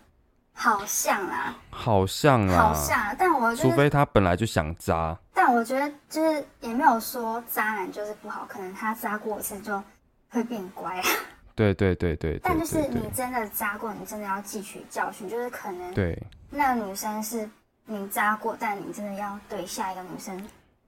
[0.53, 3.17] 好像啊，好像好啊，像啊。
[3.19, 5.19] 但我除非他本来就想渣，
[5.53, 9.83] 但我觉得就是也没有说渣男就是不好，可能他渣过一次就
[10.31, 11.03] 会变乖啊。
[11.55, 17.47] 对对对对对但就是你真的渣过，你真的要汲取教训，就是可能对那个女生是
[17.85, 20.35] 你渣过，但你真的要对下一个女生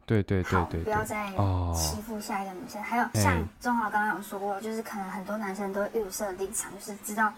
[0.06, 2.82] 对对对不要再哦，欺负下一个女生。
[2.82, 7.30] 还有像中华刚刚有说过，就是可能很多男生都会预设立场，就是知道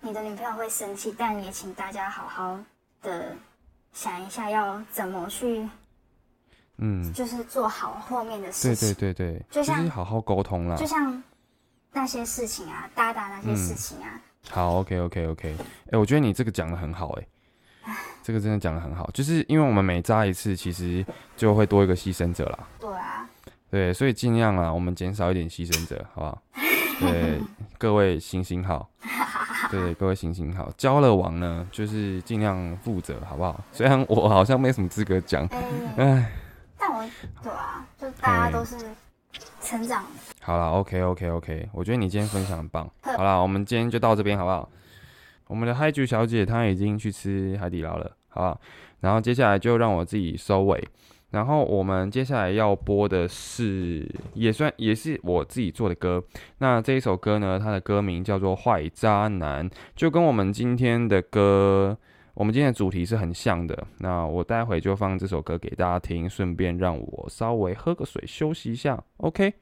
[0.00, 2.58] 你的女朋友会生气，但也请大家好好
[3.02, 3.36] 的
[3.92, 5.68] 想一下，要怎么去
[6.80, 8.92] 嗯，就是做好后面的事情。
[8.94, 10.76] 对对对，就像就是好好沟通啦。
[10.76, 10.86] 就。
[10.86, 11.22] 像
[11.92, 15.56] 那些事情啊，搭搭那些事情啊，好，OK OK OK，
[15.90, 17.26] 哎、我觉得你这个讲的很好、哎，
[18.22, 21.04] 这个真的讲的很好，就是因为我们每扎一次，其实
[21.36, 22.58] 就会多一个牺牲者啦。
[22.78, 23.28] 对啊，
[23.70, 26.42] 对，所以尽量啊，我们减少一点牺牲者，好不好？
[27.00, 27.40] 对，
[27.76, 28.88] 各位行行好，
[29.68, 30.70] 对，各位行行好。
[30.76, 33.60] 交了王呢，就是尽量负责，好不好？
[33.72, 35.44] 虽然我好像没什么资格讲，
[35.96, 36.32] 哎、哎，
[36.80, 37.08] 但我
[37.42, 38.76] 对啊，就大家都是
[39.60, 40.08] 成长的。
[40.40, 42.90] 好啦 o k OK OK，我觉得你今天分享很棒。
[43.02, 44.68] 好啦，我们今天就到这边，好不好？
[45.46, 48.60] 我们的嗨菊小姐她已经去吃海底捞了，好不好？
[49.00, 50.88] 然后接下来就让我自己收尾。
[51.30, 54.04] 然后我们接下来要播的是，
[54.34, 56.20] 也算也是我自己做的歌。
[56.58, 61.96] 那这一首歌呢，它的歌名叫做《坏渣男》，就跟我们今天的歌，
[62.34, 63.86] 我们今天的主题是很像的。
[63.98, 69.52] 那我待会就放这首歌给大家听，顺便让我稍微喝个水休息一下，OK？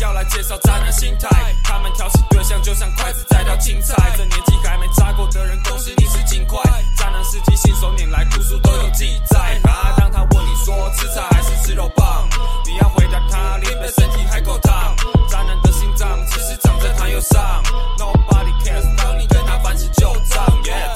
[0.00, 1.28] 要来介绍渣男心态，
[1.62, 6.58] 他们挑起对象就像筷子在挑青菜，这年纪还没扎过的人，恭喜你是金块。
[6.96, 9.60] 渣男司机信手拈来，古书都有记载。
[9.64, 12.26] 啊，当他问你说吃菜还是吃肉棒，
[12.64, 14.96] 你要回答他脸的身体还够烫。
[15.28, 17.62] 渣男的心脏只是长在他右上
[17.98, 20.46] ，Nobody cares，当你跟他翻起旧账。
[20.64, 20.89] Yeah，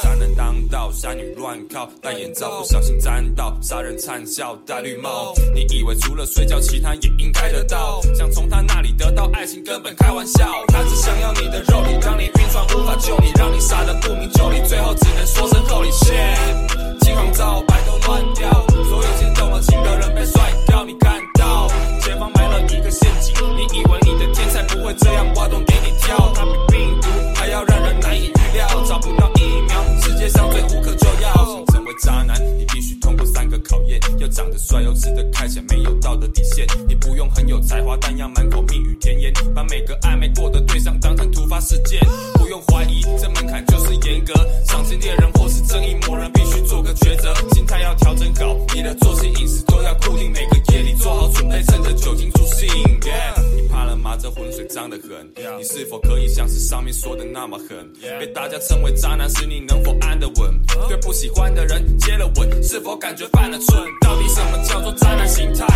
[0.84, 5.34] 渣男当道，侠女乱靠，戴眼罩不小心沾到，杀人惨笑戴绿帽。
[5.54, 10.64] 你以为除了睡觉，其他也应该得到，想从他那里得到爱情，根本开玩笑。
[10.68, 13.32] 他只想要你的肉体，让你晕船无法救你，
[57.44, 57.92] 那么狠？
[58.18, 60.58] 被大家称为渣男时，你能否安得稳？
[60.88, 63.84] 对不喜欢的人接了吻，是否感觉犯了蠢？
[64.00, 65.66] 到底什么叫做渣男心态？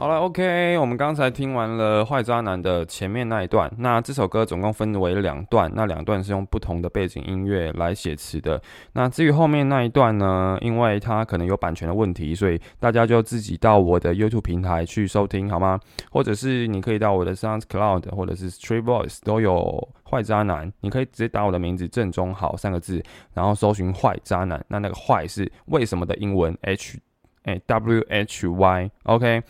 [0.00, 3.68] 好了，OK，我们刚才听完了《坏渣男》的前面那一段。
[3.78, 8.62] 那这首歌总共分为两段，那两段是用不同的背景音乐来写词的。
[8.92, 15.80] 那至于后面那一段呢，因为它可能有版权的问题，所以大家就自己到我的 YouTube 平台去收听，好吗？
[16.12, 23.02] 或者是你可以到我的 SoundCloud 或者是 Street Voice 都有《坏渣男》，你可以直接打我的名字“正中好”三个字，
[23.34, 24.64] 然后搜寻“坏渣男”。
[24.70, 27.00] 那那个“坏”是为什么的英文 H，
[27.42, 29.42] 哎 W H Y，OK。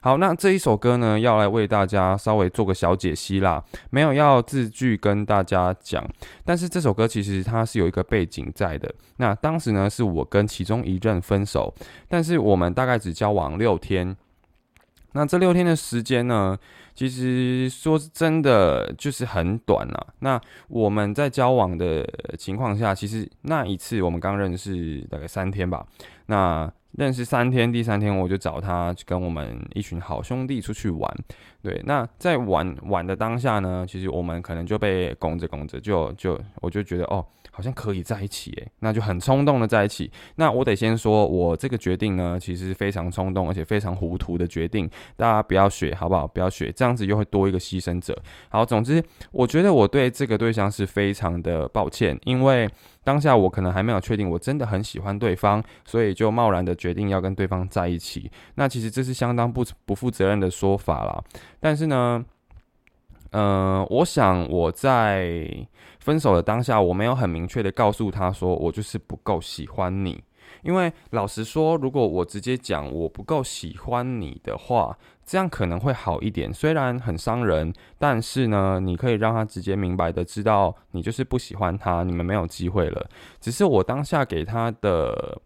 [0.00, 6.06] 好，那这一首歌呢，要来为大家稍微做个小解析啦，没有要字句跟大家讲，
[6.44, 8.94] 但是这首歌其实它是有一个背景在的。
[9.16, 11.74] 那当时呢，是我跟其中一任分手，
[12.08, 14.16] 但是我们大概只交往六天。
[15.12, 16.58] 那这六天的时间呢，
[16.94, 20.06] 其实说真的就是很短啦。
[20.18, 20.38] 那
[20.68, 25.86] 我们在交往的情况下，其实那一次我们刚认识大概三天吧。
[26.26, 31.14] 那认识三天，第三天我就找他跟我们一群好兄弟出去玩。
[31.66, 40.08] 对，那在玩玩的当下呢，其实我们可能就被拱着拱着，就就我就觉得哦，好像可以在一起诶，那就很冲动的在一起。
[40.36, 44.88] 那我得先说，我这个决定呢，其实非常冲动，而且非常糊涂的决定。
[45.16, 46.24] 大家不要学，好不好？
[46.24, 48.16] 不要学，这样子又会多一个牺牲者。
[48.48, 49.02] 好，总之，
[49.32, 52.70] 我觉得我对这个对象是非常的抱歉，因为
[53.02, 58.30] 当下我可能还没有确定我真的很喜欢对方，所以就贸然的决定要跟对方在一起。
[58.54, 61.24] 那其实这是相当不不负责任的说法啦。
[61.60, 62.24] 但是呢，
[63.30, 65.48] 呃，我想我在
[65.98, 70.22] 分手的当下，我没有很明确的告诉他说我就是不够喜欢你。
[70.62, 76.52] 因为老实说，如果我直接讲我不够喜欢你的话，这样可能会好一点。
[76.52, 83.08] 虽然很伤人，但是呢，你可以让他直接明白的知道你就是不喜欢他，你们没有机会了。
[83.40, 85.40] 只是我当下给他的，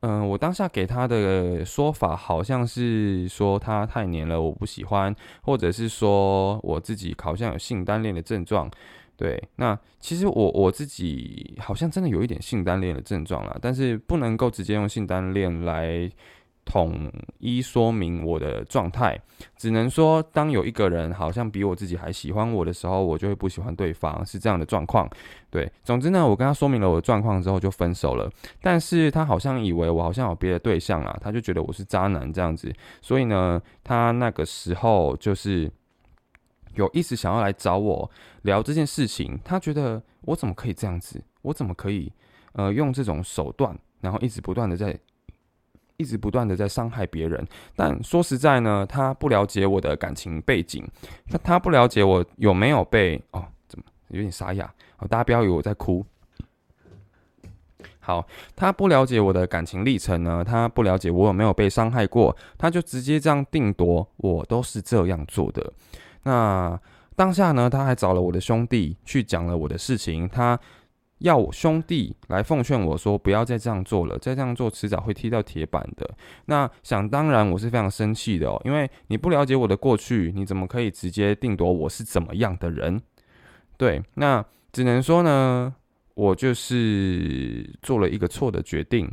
[0.00, 8.70] 嗯、我当下给他的说法好像是说他太黏了，我不喜欢，或者是说我自己好像有性单恋的症状。
[9.16, 16.08] 对，那其实我我自己好像真的有一点性单恋的症状了，但是不能够直接用性单恋来
[16.68, 19.18] 统一说明我的状态，
[19.56, 25.08] 只能说当有一个人好像比我自己还喜欢我的时候，我就会不喜欢对方，是这样的状况。
[25.50, 35.70] 对，总之呢，我跟他说明了我的状况之后就分手了，但是他好像以为我好像有别的对象啊，他就觉得我是渣男这样子，所以呢，他那个时候就是。
[36.74, 38.08] 有一直想要来找我
[38.42, 41.20] 聊这件事情，他觉得我怎么可以这样子？
[41.42, 42.12] 我怎么可以
[42.52, 44.96] 呃用这种手段，然后一直不断的在
[45.98, 47.44] 一直不断的在伤害别人？
[47.76, 50.86] 但说实在呢，他不了解我的感情背景，
[51.28, 54.72] 他他不了解我有没有被哦，怎么有点沙哑？
[54.98, 56.06] 哦，大家不要以为我在哭。
[57.98, 65.72] 好，他不了解我的感情历程呢，他不了解我有没有被伤害过，他就直接这样定夺我都是这样做的。
[66.22, 66.80] 那
[67.16, 70.58] 当下呢，他还找了我的兄弟去讲了我的事情，他
[71.18, 76.08] 要我兄弟来奉劝我说，不要再这样做了，再这样做迟早会踢到铁板的。
[76.46, 83.00] 那想当然，我是非常生气的哦，因为你不了解我的过去，你怎么可以直接定夺我是怎么样的人？
[83.76, 85.74] 对，那只能说呢，
[86.14, 89.10] 我就是做了一个错的决定。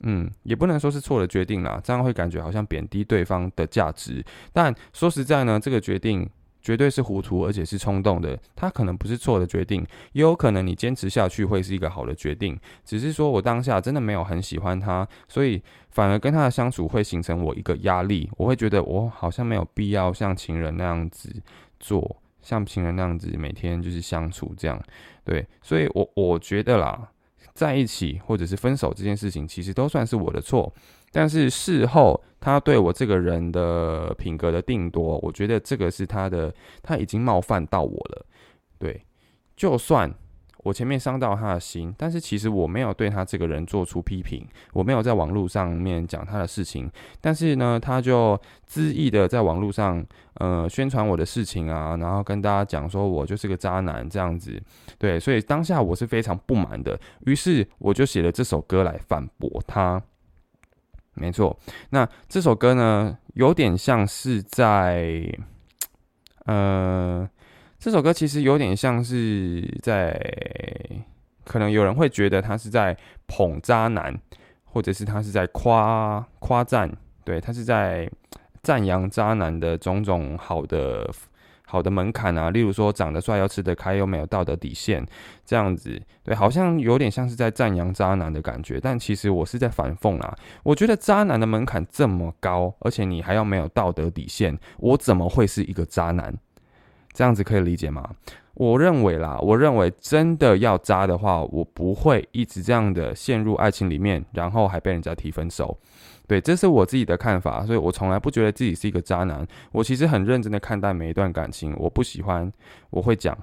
[0.00, 4.22] 嗯，也不能说是错的决定啦，这样会感觉好像贬低对方的价值。
[4.52, 6.28] 但说实在呢，这个决定
[6.66, 8.36] 绝对是糊涂，而且是冲动的。
[8.56, 12.58] 他可能不是错的决定，也有可能你坚持下去会是一个好的决定。
[12.84, 15.62] 只是说我当下真的没有很喜欢他，所以
[15.92, 18.28] 反而跟他的相处会形成我一个压力。
[18.36, 21.32] 我会觉得我好像没有必要像情人那样子
[21.78, 24.82] 做，像情人那样子每天就是相处这样。
[25.22, 27.08] 对，所以我我觉得啦。
[27.54, 30.70] 在一起或者是分手这件事情，其实都算是我的错。
[31.16, 38.26] 但是事后他对我这个人的品格的定夺，我觉得这个是他的，他已经冒犯到我了。
[38.78, 39.02] 对，
[39.56, 40.12] 就算。
[40.64, 46.90] 我前面伤到他的心，但是其实我没有对他这个人做出批评，我没有在网络上面讲他的事情，
[47.20, 48.36] 但是呢，他就
[48.68, 50.04] 恣意的在网络上
[50.40, 54.60] 呃宣传我的事情啊，然后跟大家讲说我就是个渣男这样子，
[54.98, 60.02] 对，所以当下我是非常不满的，于是我就写了这首歌来反驳他。
[61.16, 61.58] 没错，
[61.90, 65.22] 那这首歌呢，有点像是在
[66.44, 67.28] 呃。
[67.78, 70.18] 这首歌其实有点像是在，
[71.44, 72.96] 可能有人会觉得他是在
[73.28, 74.18] 捧渣男，
[74.64, 76.90] 或者是他是在夸夸赞，
[77.22, 78.10] 对他是在
[78.62, 81.08] 赞扬渣男的种种好的
[81.76, 85.06] 好的门槛啊，例如说长得帅又吃得开又没有道德底线
[85.44, 90.34] 这样子，对，好像有点像是在赞扬渣男的感觉，但其实我是在反讽啊。
[90.62, 96.34] 我觉得渣男的门槛这么高，而且你还要没有道德底线，我怎么会是一个渣男？
[97.12, 98.08] 这样子可以理解吗？
[98.54, 105.78] 我认为啦，我认为真的要渣的话，我不会一直这样的陷入爱情里面，然后还被人家提分手。
[106.26, 109.46] 对，这是我自己的看法，所以我从来不觉得自己是一个渣男。
[109.72, 112.52] 我其实很认真的看待每一段感情，我不喜欢
[112.90, 113.36] 我会讲，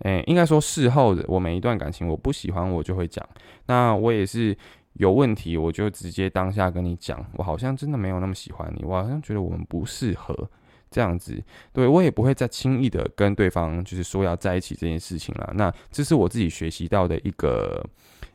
[0.00, 3.26] 诶，应该说事后的我每一段感情我不喜欢我就会讲。
[3.66, 4.56] 那我也是
[4.94, 10.48] 有问题，我就直接当下跟你讲，我好像真的没有那么喜欢你，我好像觉得我们不适合。
[10.88, 15.52] 这样子，对我也不会再轻易的跟对方就是说要在一起这件事情了。
[15.54, 17.84] 那这是我自己学习到的一个，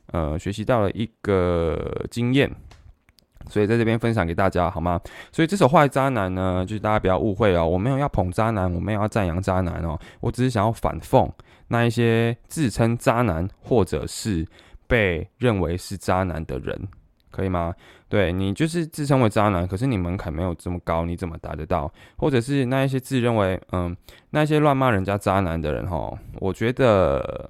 [0.08, 2.54] 呃，学习到了一个经验，
[3.50, 5.00] 所以在这边分享给大家好吗？
[5.32, 11.30] 所以这首坏渣男呢，就是大家不要误会哦，我没有要捧渣男，我没有要赞扬渣男哦，我只是想要反讽
[11.68, 14.48] 那一些自称渣男或者是
[14.88, 16.88] 被认为是渣男的人。
[17.30, 17.74] 可以吗？
[18.10, 21.90] 对你就是自称为渣男，可是你门槛没有这么高，你怎么达得到？
[22.18, 23.96] 或者是那一些自认为嗯，
[24.32, 26.12] 那些乱骂人家渣男的人哈，
[26.42, 27.50] 我觉得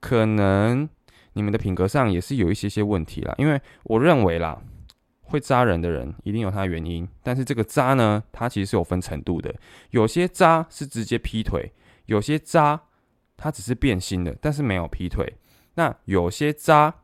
[0.00, 0.88] 可能
[1.34, 3.32] 你们的品格上也是有一些些问题啦。
[3.38, 4.58] 因为我认为啦，
[5.28, 9.54] 会渣人的人一定有他的原因，但是这个渣呢，它其实是有分程度的。
[9.90, 11.72] 有些渣是直接劈腿，
[12.06, 12.80] 有些渣
[13.36, 15.34] 他只是变心的，但是没有劈腿。
[15.74, 16.94] 那有些渣。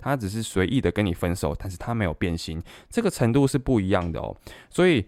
[0.00, 4.34] 他只是随意的跟你分手，但是他没有变心，这个程度是不一样的哦。
[4.70, 5.04] 所以，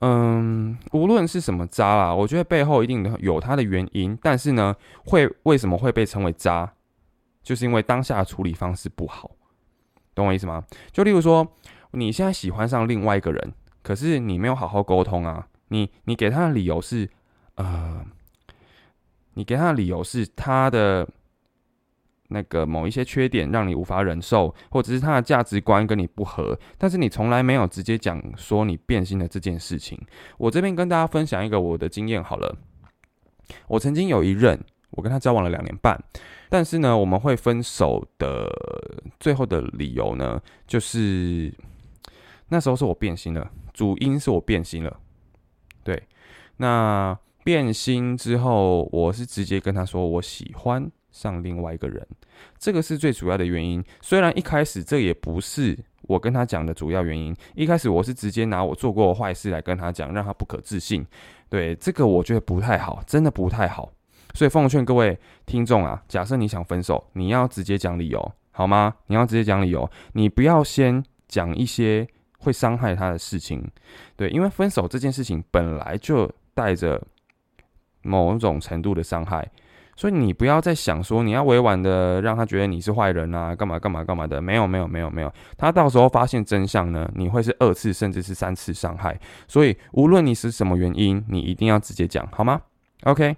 [0.00, 4.16] 嗯，无论是什么渣啦，我觉得背后一定有他的原因。
[4.22, 4.76] 但是呢，
[5.06, 6.70] 会为什么会被称为渣，
[7.42, 9.30] 就是因为当下的处理方式不好，
[10.14, 10.62] 懂我意思吗？
[10.92, 11.50] 就例如说，
[11.96, 17.08] 你现在喜欢上另外一个人，可是你没有好好沟通啊，你你给他的理由是，
[17.56, 18.04] 呃，
[19.34, 21.08] 你给他的理由是他的。
[22.28, 29.96] 那个某一些缺点让你无法忍受，或者是他的价值观跟你不合，但是你从来没有直接讲说你变心的这件事情。
[30.36, 32.52] 我这边跟大家分享一个我的经验好了。
[33.68, 34.58] 我曾经有一任，
[34.90, 35.96] 我跟他交往了两年半，
[36.48, 38.50] 但是呢，我们会分手的
[39.20, 41.54] 最后的理由呢，就是
[42.48, 44.96] 那时候是我变心了，主因是我变心了。
[45.82, 46.02] 对，
[46.56, 50.90] 那变心之后，我是直接跟他说我喜欢。
[51.12, 52.06] 上另外一个人，
[52.58, 53.82] 这个是最主要的原因。
[54.02, 61.06] 虽然一开始这也不是我跟他讲的主要原因，一开始我是直接拿我做过坏事来跟他讲，让他不可置信。
[61.48, 63.90] 对这个我觉得不太好，真的不太好。
[64.34, 68.94] 所以奉劝各位听众啊，假设你想分手，你要直接讲理由，好吗？
[69.06, 72.06] 你要直接讲理由，你不要先讲一些
[72.38, 73.66] 会伤害他的事情。
[74.16, 77.00] 对，因为分手这件事情本来就带着
[78.02, 79.48] 某种程度的伤害。
[79.98, 89.18] 所以你不要再想说你要委婉的让他觉得你是坏人啊，干嘛干嘛干嘛的，没有没有没有没有，他到时候发现真相呢，你会是二次甚至是三次伤害。
[89.48, 92.60] 所以无论你是什么原因，你一定要直接讲，好吗
[93.04, 93.34] ？OK，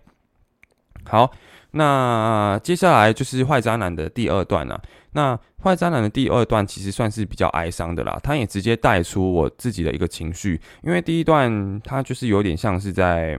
[1.05, 1.31] 好，
[1.71, 4.83] 那接下来就是坏渣男的第二段了。
[5.19, 13.37] 那坏渣男的第二段其实算是比较哀伤的啦，他也直接带出我自己的一个情绪，因为第一段他就是有点像是在，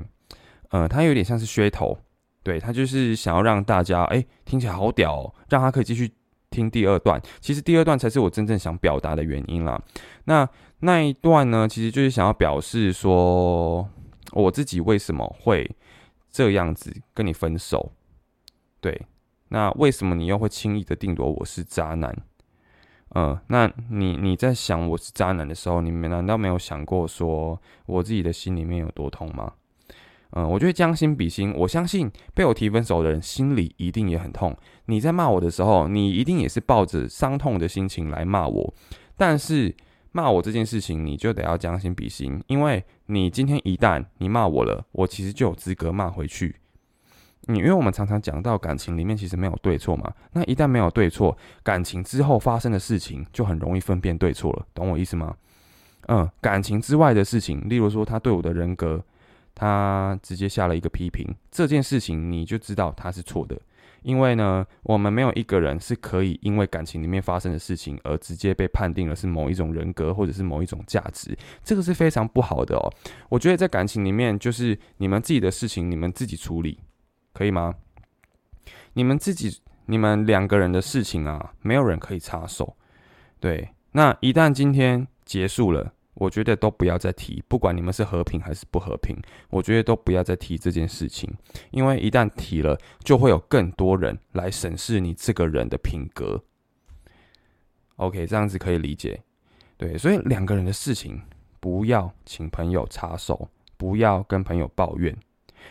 [0.71, 1.97] 呃，他有点像是噱头。
[2.41, 6.09] 对他就是想要让大家哎听起来好屌，哦，让他可以继续
[6.49, 7.21] 听第二段。
[7.41, 9.79] 其实第二段才是我真正想表达的原因啦。
[10.23, 10.47] 那
[10.79, 13.87] 那一段呢，其实就是想要表示说
[14.31, 15.69] 我自己为什么会
[16.31, 17.91] 这样子跟你分手。
[18.79, 18.99] 对，
[19.49, 22.15] 那为什么你又会轻易的定夺我是渣男？
[23.15, 29.51] 嗯，那你你在想我是渣男的时候，你们难道没有想过说我自己的心里面有多痛吗？
[30.33, 34.55] 嗯，我觉得将心比心，我相信被我提分手的人心里一定也很痛。
[34.85, 38.73] 你在骂我的时候，你一定也是抱着伤痛的心情来骂我。
[39.17, 39.75] 但是
[40.11, 46.57] 骂我这件事情，你就得要将心比心，因为你今天一旦你骂我了，我其实就有资格骂回去。
[47.49, 55.35] 你因为我们常常讲到感情里面其实没有对错嘛，那一旦没有对错，感情之后发生的事情就很容易分辨对错了，懂我意思吗？
[56.07, 59.03] 嗯，感情之外的事情，例如说他对我的人格。
[59.55, 63.59] 他直接下了一个批评，这件事情你就知道他是错的，
[64.03, 72.93] 因为呢，我们没有一个人是可以因为感情里面发生的事情而直接被判定了是某一种人格或者是某一种价值，这个是非常不好的哦。
[73.27, 76.79] 我觉得在感情里面，就是你们自己的事情，你们自己处理，
[77.39, 77.73] 可以吗？
[78.91, 82.75] 你们自己，你们两个人的事情啊，没有人可以插手。
[83.39, 85.93] 对，那一旦今天结束了。
[86.15, 89.15] 我觉得都不要再提，不管你们是和平还是不和平，
[89.49, 91.33] 我觉得都不要再提这件事情，
[91.71, 96.43] 因为一旦提了，就会有更多人来审视你这个人的品格。
[97.95, 99.23] OK，这样子可以理解，
[99.77, 101.21] 对，所以两个人的事情
[101.61, 103.47] 不要请朋友插手，
[103.77, 105.15] 不要跟朋友抱怨。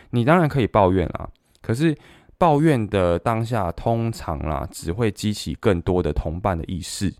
[0.09, 1.29] 你当然可以抱怨啦，
[1.61, 1.97] 可是
[2.37, 7.13] 抱怨的当下，通常啦只会激起更多的同伴的意识。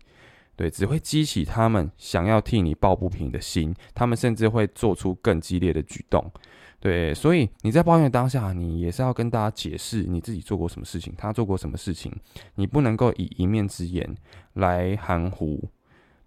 [0.56, 6.30] 对，只会激起他们想要替你抱不平的心，他们甚至会做出更激烈的举动。
[6.78, 12.14] 对，所以你在抱怨当下，你也是要跟大家解释你自己做过什么事情，他做过什么事情，
[12.56, 14.14] 你不能够以一面之言
[14.54, 15.62] 来含糊，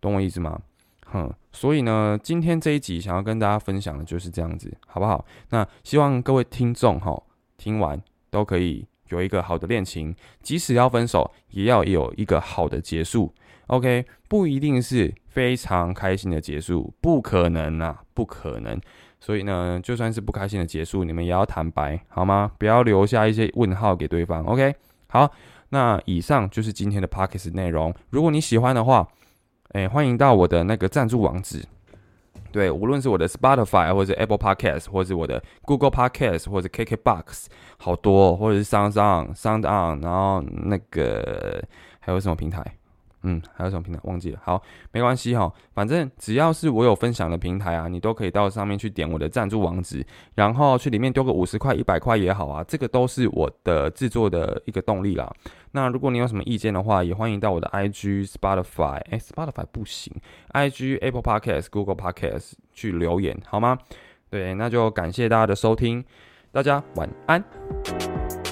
[0.02, 0.60] 懂我意思吗？
[1.06, 5.24] 哼，所以呢，今天这一集想要跟大家分享的就是这样子，好不好？
[5.50, 7.22] 那希望各位听众哈，
[7.58, 13.34] 听完都可以有一个好的恋情，即使要分手，也要有一个好的结束。
[13.68, 18.80] OK，不一定是非常开心的结束，不可能啊，不可能。
[19.20, 22.52] 所以呢，就算是不开心的结束，你们也要坦白，好吗？
[22.58, 24.44] 不要留下一些问号给对方。
[24.44, 24.76] OK，
[25.08, 25.32] 好，
[25.70, 27.94] 那以上就是今天的 Pockets 内容。
[28.10, 29.08] 如果你喜欢的话，
[29.70, 31.64] 哎，欢迎到我的那个赞助网址。
[32.54, 37.48] 对，无论是我的 Spotify 或者 Apple Podcast，或者是我的 Google Podcast，或者 KKBox，
[37.78, 41.64] 好多，或者是 Sound On、Sound On，然后那个
[42.00, 42.64] 还有什么平台？
[43.24, 44.40] 嗯，还有什么平台忘记了？
[44.44, 50.06] 好，没关系哈，反正只要是我有分享的平台啊，你都可以到上面去点我的赞助网址，
[50.36, 55.34] 然后去里面丢个五十块、一百块也好啊，这个都是我的制作的一个动力啦。
[55.72, 60.14] 那如果你有什么意见的话，也欢迎到我的 IG、Spotify，哎，Spotify 不行
[60.54, 63.80] ，IG、Apple Podcast、Google Podcast 去留言好吗？
[64.30, 66.04] 对，那就感谢大家的收听，
[66.52, 68.43] 大家晚安。